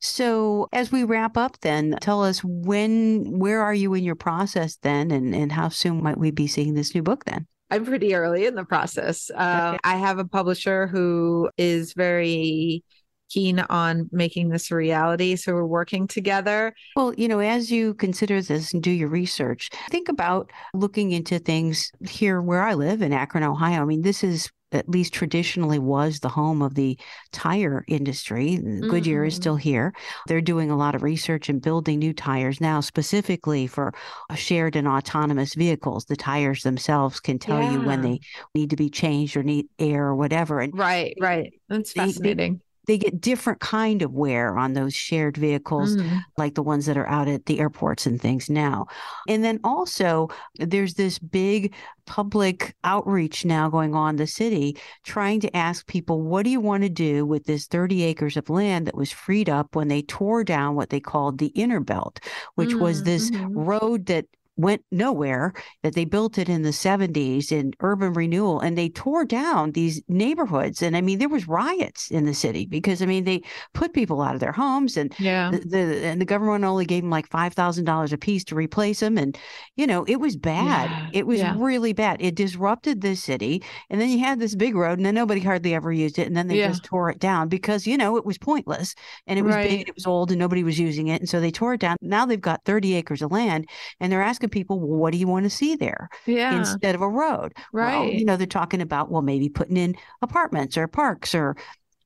So, 0.00 0.68
as 0.72 0.92
we 0.92 1.04
wrap 1.04 1.36
up, 1.36 1.58
then 1.60 1.98
tell 2.00 2.22
us 2.22 2.42
when, 2.42 3.38
where 3.38 3.60
are 3.60 3.74
you 3.74 3.92
in 3.94 4.04
your 4.04 4.14
process 4.14 4.76
then, 4.76 5.10
and, 5.10 5.34
and 5.34 5.50
how 5.50 5.68
soon 5.68 6.02
might 6.02 6.16
we 6.16 6.30
be 6.30 6.46
seeing 6.46 6.74
this 6.74 6.94
new 6.94 7.02
book 7.02 7.24
then? 7.24 7.48
I'm 7.70 7.84
pretty 7.84 8.14
early 8.14 8.46
in 8.46 8.54
the 8.54 8.64
process. 8.64 9.30
Uh, 9.30 9.72
okay. 9.74 9.78
I 9.84 9.96
have 9.96 10.18
a 10.18 10.24
publisher 10.24 10.86
who 10.86 11.50
is 11.56 11.94
very 11.94 12.84
keen 13.28 13.58
on 13.58 14.08
making 14.12 14.48
this 14.48 14.70
a 14.70 14.76
reality. 14.76 15.36
So 15.36 15.54
we're 15.54 15.66
working 15.66 16.06
together. 16.06 16.72
Well, 16.94 17.12
you 17.14 17.28
know, 17.28 17.40
as 17.40 17.70
you 17.70 17.94
consider 17.94 18.40
this 18.40 18.72
and 18.72 18.82
do 18.82 18.90
your 18.90 19.08
research, 19.08 19.68
think 19.90 20.08
about 20.08 20.52
looking 20.74 21.12
into 21.12 21.38
things 21.38 21.90
here 22.08 22.40
where 22.40 22.62
I 22.62 22.74
live 22.74 23.02
in 23.02 23.12
Akron, 23.12 23.44
Ohio. 23.44 23.82
I 23.82 23.84
mean, 23.84 24.02
this 24.02 24.22
is 24.22 24.50
at 24.72 24.88
least 24.88 25.12
traditionally 25.12 25.78
was 25.78 26.20
the 26.20 26.28
home 26.28 26.60
of 26.62 26.74
the 26.74 26.98
tire 27.32 27.84
industry. 27.88 28.58
Mm-hmm. 28.60 28.88
Goodyear 28.88 29.24
is 29.24 29.34
mm-hmm. 29.34 29.42
still 29.42 29.56
here. 29.56 29.94
They're 30.26 30.40
doing 30.40 30.70
a 30.70 30.76
lot 30.76 30.94
of 30.94 31.02
research 31.02 31.48
and 31.48 31.62
building 31.62 31.98
new 31.98 32.12
tires 32.12 32.60
now, 32.60 32.80
specifically 32.80 33.66
for 33.66 33.94
shared 34.34 34.76
and 34.76 34.88
autonomous 34.88 35.54
vehicles. 35.54 36.06
The 36.06 36.16
tires 36.16 36.62
themselves 36.62 37.20
can 37.20 37.38
tell 37.38 37.62
yeah. 37.62 37.72
you 37.72 37.80
when 37.82 38.02
they 38.02 38.20
need 38.54 38.70
to 38.70 38.76
be 38.76 38.90
changed 38.90 39.36
or 39.36 39.42
need 39.42 39.66
air 39.78 40.06
or 40.06 40.16
whatever. 40.16 40.60
And 40.60 40.76
right, 40.76 41.14
right. 41.20 41.52
That's 41.68 41.92
fascinating. 41.92 42.54
They, 42.54 42.58
they 42.58 42.65
get 42.86 43.20
different 43.20 43.60
kind 43.60 44.02
of 44.02 44.12
wear 44.12 44.56
on 44.56 44.72
those 44.72 44.94
shared 44.94 45.36
vehicles 45.36 45.96
mm. 45.96 46.20
like 46.36 46.54
the 46.54 46.62
ones 46.62 46.86
that 46.86 46.96
are 46.96 47.08
out 47.08 47.28
at 47.28 47.46
the 47.46 47.60
airports 47.60 48.06
and 48.06 48.20
things 48.20 48.48
now 48.48 48.86
and 49.28 49.44
then 49.44 49.58
also 49.64 50.28
there's 50.58 50.94
this 50.94 51.18
big 51.18 51.74
public 52.06 52.74
outreach 52.84 53.44
now 53.44 53.68
going 53.68 53.94
on 53.94 54.16
the 54.16 54.26
city 54.26 54.76
trying 55.04 55.40
to 55.40 55.54
ask 55.56 55.86
people 55.86 56.22
what 56.22 56.44
do 56.44 56.50
you 56.50 56.60
want 56.60 56.82
to 56.82 56.88
do 56.88 57.26
with 57.26 57.44
this 57.44 57.66
30 57.66 58.04
acres 58.04 58.36
of 58.36 58.48
land 58.48 58.86
that 58.86 58.96
was 58.96 59.10
freed 59.10 59.48
up 59.48 59.74
when 59.74 59.88
they 59.88 60.02
tore 60.02 60.44
down 60.44 60.76
what 60.76 60.90
they 60.90 61.00
called 61.00 61.38
the 61.38 61.48
inner 61.48 61.80
belt 61.80 62.20
which 62.54 62.70
mm, 62.70 62.80
was 62.80 63.02
this 63.02 63.30
mm-hmm. 63.30 63.58
road 63.58 64.06
that 64.06 64.26
went 64.56 64.82
nowhere 64.90 65.52
that 65.82 65.94
they 65.94 66.04
built 66.04 66.38
it 66.38 66.48
in 66.48 66.62
the 66.62 66.70
70s 66.70 67.52
in 67.52 67.72
urban 67.80 68.12
renewal 68.14 68.60
and 68.60 68.76
they 68.76 68.88
tore 68.88 69.24
down 69.24 69.72
these 69.72 70.02
neighborhoods 70.08 70.82
and 70.82 70.96
i 70.96 71.00
mean 71.00 71.18
there 71.18 71.28
was 71.28 71.46
riots 71.46 72.10
in 72.10 72.24
the 72.24 72.34
city 72.34 72.66
because 72.66 73.02
i 73.02 73.06
mean 73.06 73.24
they 73.24 73.42
put 73.74 73.92
people 73.92 74.22
out 74.22 74.34
of 74.34 74.40
their 74.40 74.52
homes 74.52 74.96
and 74.96 75.14
yeah 75.18 75.50
the, 75.50 75.58
the 75.58 76.04
and 76.06 76.20
the 76.20 76.24
government 76.24 76.64
only 76.64 76.86
gave 76.86 77.02
them 77.02 77.10
like 77.10 77.28
$5000 77.28 78.12
a 78.12 78.18
piece 78.18 78.44
to 78.44 78.54
replace 78.54 79.00
them 79.00 79.18
and 79.18 79.36
you 79.76 79.86
know 79.86 80.04
it 80.04 80.16
was 80.16 80.36
bad 80.36 80.90
yeah. 80.90 81.08
it 81.12 81.26
was 81.26 81.40
yeah. 81.40 81.54
really 81.56 81.92
bad 81.92 82.16
it 82.20 82.34
disrupted 82.34 83.00
the 83.00 83.14
city 83.14 83.62
and 83.90 84.00
then 84.00 84.08
you 84.08 84.18
had 84.18 84.38
this 84.38 84.54
big 84.54 84.74
road 84.74 84.98
and 84.98 85.04
then 85.04 85.14
nobody 85.14 85.40
hardly 85.40 85.74
ever 85.74 85.92
used 85.92 86.18
it 86.18 86.26
and 86.26 86.36
then 86.36 86.46
they 86.46 86.58
yeah. 86.58 86.68
just 86.68 86.84
tore 86.84 87.10
it 87.10 87.18
down 87.18 87.48
because 87.48 87.86
you 87.86 87.96
know 87.96 88.16
it 88.16 88.24
was 88.24 88.38
pointless 88.38 88.94
and 89.26 89.38
it 89.38 89.42
was 89.42 89.54
right. 89.54 89.68
big 89.68 89.80
and 89.80 89.88
it 89.88 89.94
was 89.94 90.06
old 90.06 90.30
and 90.30 90.38
nobody 90.38 90.62
was 90.62 90.78
using 90.78 91.08
it 91.08 91.20
and 91.20 91.28
so 91.28 91.40
they 91.40 91.50
tore 91.50 91.74
it 91.74 91.80
down 91.80 91.96
now 92.00 92.24
they've 92.24 92.40
got 92.40 92.64
30 92.64 92.94
acres 92.94 93.20
of 93.20 93.30
land 93.30 93.68
and 94.00 94.10
they're 94.10 94.22
asking 94.22 94.45
asking 94.46 94.60
people, 94.60 94.80
well, 94.80 94.98
what 94.98 95.12
do 95.12 95.18
you 95.18 95.26
want 95.26 95.44
to 95.44 95.50
see 95.50 95.76
there? 95.76 96.08
Yeah. 96.26 96.58
Instead 96.58 96.94
of 96.94 97.02
a 97.02 97.08
road. 97.08 97.54
Right. 97.72 98.00
Well, 98.00 98.08
you 98.08 98.24
know, 98.24 98.36
they're 98.36 98.46
talking 98.46 98.80
about, 98.80 99.10
well, 99.10 99.22
maybe 99.22 99.48
putting 99.48 99.76
in 99.76 99.96
apartments 100.22 100.76
or 100.76 100.86
parks 100.86 101.34
or 101.34 101.56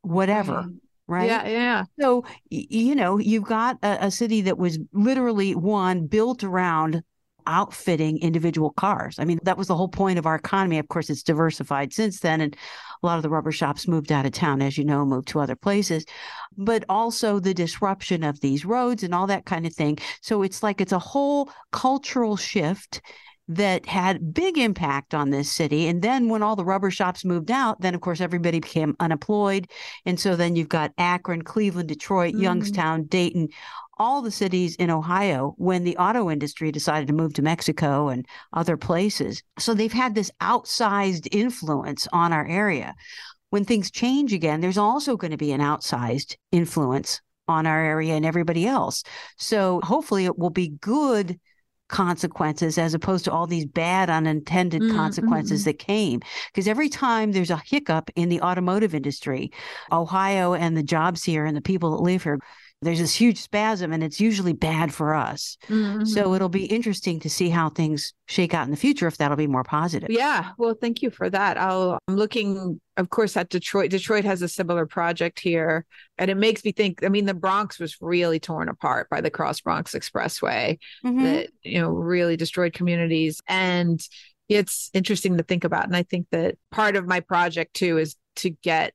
whatever. 0.03 0.55
Right. 0.55 0.74
Right. 1.07 1.26
Yeah. 1.26 1.48
Yeah. 1.48 1.85
So, 2.00 2.24
you 2.50 2.94
know, 2.94 3.18
you've 3.18 3.44
got 3.44 3.79
a, 3.83 4.07
a 4.07 4.11
city 4.12 4.42
that 4.42 4.59
was 4.59 4.79
literally 4.92 5.57
one 5.57 6.07
built 6.07 6.44
around 6.44 7.03
outfitting 7.50 8.18
individual 8.18 8.70
cars. 8.70 9.18
I 9.18 9.24
mean, 9.24 9.40
that 9.42 9.58
was 9.58 9.66
the 9.66 9.76
whole 9.76 9.88
point 9.88 10.18
of 10.18 10.24
our 10.24 10.36
economy. 10.36 10.78
Of 10.78 10.88
course, 10.88 11.10
it's 11.10 11.22
diversified 11.22 11.92
since 11.92 12.20
then. 12.20 12.40
And 12.40 12.56
a 13.02 13.06
lot 13.06 13.16
of 13.16 13.22
the 13.22 13.28
rubber 13.28 13.52
shops 13.52 13.88
moved 13.88 14.12
out 14.12 14.24
of 14.24 14.32
town, 14.32 14.62
as 14.62 14.78
you 14.78 14.84
know, 14.84 15.04
moved 15.04 15.28
to 15.28 15.40
other 15.40 15.56
places, 15.56 16.06
but 16.56 16.84
also 16.88 17.40
the 17.40 17.52
disruption 17.52 18.22
of 18.22 18.40
these 18.40 18.64
roads 18.64 19.02
and 19.02 19.14
all 19.14 19.26
that 19.26 19.44
kind 19.44 19.66
of 19.66 19.74
thing. 19.74 19.98
So 20.22 20.42
it's 20.42 20.62
like 20.62 20.80
it's 20.80 20.92
a 20.92 20.98
whole 20.98 21.50
cultural 21.72 22.36
shift 22.36 23.02
that 23.48 23.84
had 23.84 24.32
big 24.32 24.56
impact 24.56 25.12
on 25.12 25.30
this 25.30 25.50
city. 25.50 25.88
And 25.88 26.02
then 26.02 26.28
when 26.28 26.40
all 26.40 26.54
the 26.54 26.64
rubber 26.64 26.90
shops 26.90 27.24
moved 27.24 27.50
out, 27.50 27.80
then 27.80 27.96
of 27.96 28.00
course 28.00 28.20
everybody 28.20 28.60
became 28.60 28.94
unemployed. 29.00 29.68
And 30.06 30.20
so 30.20 30.36
then 30.36 30.54
you've 30.54 30.68
got 30.68 30.92
Akron, 30.98 31.42
Cleveland, 31.42 31.88
Detroit, 31.88 32.34
mm-hmm. 32.34 32.44
Youngstown, 32.44 33.06
Dayton, 33.06 33.48
all 34.00 34.22
the 34.22 34.30
cities 34.30 34.76
in 34.76 34.90
Ohio 34.90 35.54
when 35.58 35.84
the 35.84 35.98
auto 35.98 36.30
industry 36.30 36.72
decided 36.72 37.06
to 37.06 37.12
move 37.12 37.34
to 37.34 37.42
Mexico 37.42 38.08
and 38.08 38.26
other 38.54 38.78
places. 38.78 39.42
So 39.58 39.74
they've 39.74 39.92
had 39.92 40.14
this 40.14 40.30
outsized 40.40 41.28
influence 41.32 42.08
on 42.10 42.32
our 42.32 42.46
area. 42.46 42.94
When 43.50 43.66
things 43.66 43.90
change 43.90 44.32
again, 44.32 44.62
there's 44.62 44.78
also 44.78 45.18
going 45.18 45.32
to 45.32 45.36
be 45.36 45.52
an 45.52 45.60
outsized 45.60 46.36
influence 46.50 47.20
on 47.46 47.66
our 47.66 47.78
area 47.78 48.14
and 48.14 48.24
everybody 48.24 48.66
else. 48.66 49.02
So 49.36 49.80
hopefully 49.84 50.24
it 50.24 50.38
will 50.38 50.50
be 50.50 50.68
good 50.80 51.38
consequences 51.90 52.78
as 52.78 52.94
opposed 52.94 53.26
to 53.26 53.32
all 53.32 53.46
these 53.46 53.66
bad 53.66 54.08
unintended 54.08 54.80
mm-hmm. 54.80 54.96
consequences 54.96 55.64
that 55.64 55.78
came. 55.78 56.20
Because 56.50 56.68
every 56.68 56.88
time 56.88 57.32
there's 57.32 57.50
a 57.50 57.60
hiccup 57.66 58.08
in 58.16 58.30
the 58.30 58.40
automotive 58.40 58.94
industry, 58.94 59.50
Ohio 59.92 60.54
and 60.54 60.74
the 60.74 60.82
jobs 60.82 61.22
here 61.22 61.44
and 61.44 61.54
the 61.54 61.60
people 61.60 61.90
that 61.90 62.02
live 62.02 62.22
here 62.22 62.38
there's 62.82 62.98
this 62.98 63.14
huge 63.14 63.38
spasm 63.38 63.92
and 63.92 64.02
it's 64.02 64.20
usually 64.20 64.54
bad 64.54 64.92
for 64.92 65.14
us. 65.14 65.58
Mm-hmm. 65.68 66.04
So 66.04 66.34
it'll 66.34 66.48
be 66.48 66.64
interesting 66.64 67.20
to 67.20 67.28
see 67.28 67.50
how 67.50 67.68
things 67.68 68.14
shake 68.26 68.54
out 68.54 68.64
in 68.64 68.70
the 68.70 68.76
future 68.76 69.06
if 69.06 69.18
that'll 69.18 69.36
be 69.36 69.46
more 69.46 69.64
positive. 69.64 70.08
Yeah. 70.08 70.52
Well, 70.56 70.74
thank 70.80 71.02
you 71.02 71.10
for 71.10 71.28
that. 71.28 71.58
I'll, 71.58 71.98
I'm 72.08 72.16
looking, 72.16 72.80
of 72.96 73.10
course, 73.10 73.36
at 73.36 73.50
Detroit. 73.50 73.90
Detroit 73.90 74.24
has 74.24 74.40
a 74.40 74.48
similar 74.48 74.86
project 74.86 75.40
here. 75.40 75.84
And 76.16 76.30
it 76.30 76.36
makes 76.36 76.64
me 76.64 76.72
think, 76.72 77.04
I 77.04 77.08
mean, 77.08 77.26
the 77.26 77.34
Bronx 77.34 77.78
was 77.78 77.96
really 78.00 78.40
torn 78.40 78.70
apart 78.70 79.10
by 79.10 79.20
the 79.20 79.30
Cross 79.30 79.60
Bronx 79.60 79.92
Expressway 79.92 80.78
mm-hmm. 81.04 81.22
that, 81.24 81.50
you 81.62 81.80
know, 81.80 81.90
really 81.90 82.36
destroyed 82.36 82.72
communities. 82.72 83.42
And 83.46 84.00
it's 84.48 84.90
interesting 84.94 85.36
to 85.36 85.42
think 85.42 85.64
about. 85.64 85.84
And 85.84 85.94
I 85.94 86.02
think 86.02 86.28
that 86.32 86.56
part 86.70 86.96
of 86.96 87.06
my 87.06 87.20
project 87.20 87.74
too 87.74 87.98
is 87.98 88.16
to 88.36 88.50
get 88.50 88.94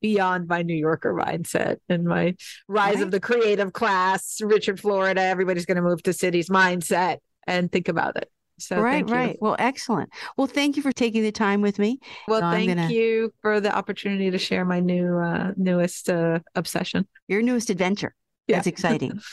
beyond 0.00 0.48
my 0.48 0.62
New 0.62 0.74
Yorker 0.74 1.14
mindset 1.14 1.76
and 1.88 2.04
my 2.04 2.36
rise 2.68 2.96
right. 2.96 3.04
of 3.04 3.10
the 3.10 3.20
creative 3.20 3.72
class, 3.72 4.40
Richard 4.40 4.80
Florida, 4.80 5.20
everybody's 5.20 5.66
going 5.66 5.76
to 5.76 5.82
move 5.82 6.02
to 6.04 6.12
cities 6.12 6.48
mindset 6.48 7.18
and 7.46 7.70
think 7.70 7.88
about 7.88 8.16
it. 8.16 8.30
So 8.58 8.80
right, 8.80 9.08
right. 9.08 9.36
Well, 9.40 9.54
excellent. 9.58 10.10
Well, 10.36 10.48
thank 10.48 10.76
you 10.76 10.82
for 10.82 10.90
taking 10.90 11.22
the 11.22 11.30
time 11.30 11.62
with 11.62 11.78
me. 11.78 12.00
Well, 12.26 12.40
thank 12.40 12.68
gonna... 12.68 12.90
you 12.90 13.32
for 13.40 13.60
the 13.60 13.74
opportunity 13.74 14.30
to 14.30 14.38
share 14.38 14.64
my 14.64 14.80
new 14.80 15.16
uh, 15.16 15.52
newest 15.56 16.10
uh, 16.10 16.40
obsession. 16.56 17.06
Your 17.28 17.40
newest 17.40 17.70
adventure. 17.70 18.14
Yeah. 18.48 18.56
That's 18.56 18.66
exciting. 18.66 19.20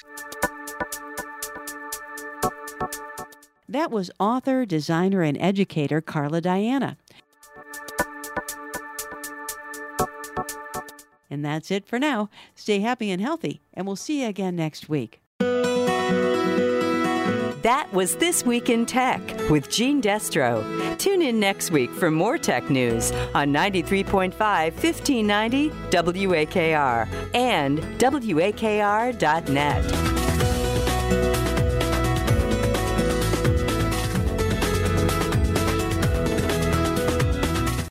That 3.67 3.89
was 3.89 4.11
author, 4.19 4.63
designer, 4.65 5.23
and 5.23 5.37
educator 5.41 5.99
Carla 5.99 6.39
Diana. 6.39 6.97
And 11.29 11.43
that's 11.43 11.71
it 11.71 11.87
for 11.87 11.99
now. 11.99 12.29
Stay 12.53 12.79
happy 12.79 13.11
and 13.11 13.21
healthy, 13.21 13.61
and 13.73 13.87
we'll 13.87 13.95
see 13.95 14.21
you 14.21 14.27
again 14.27 14.55
next 14.55 14.89
week. 14.89 15.21
That 17.65 17.91
was 17.91 18.15
This 18.17 18.45
Week 18.45 18.69
in 18.69 18.85
Tech 18.85 19.19
with 19.49 19.71
Gene 19.71 19.99
Destro. 19.99 20.63
Tune 20.99 21.23
in 21.23 21.39
next 21.39 21.71
week 21.71 21.89
for 21.89 22.11
more 22.11 22.37
tech 22.37 22.69
news 22.69 23.11
on 23.33 23.51
93.5 23.51 24.33
1590 24.35 25.71
WAKR 25.89 27.07
and 27.33 27.79
WAKR.net. 27.97 29.15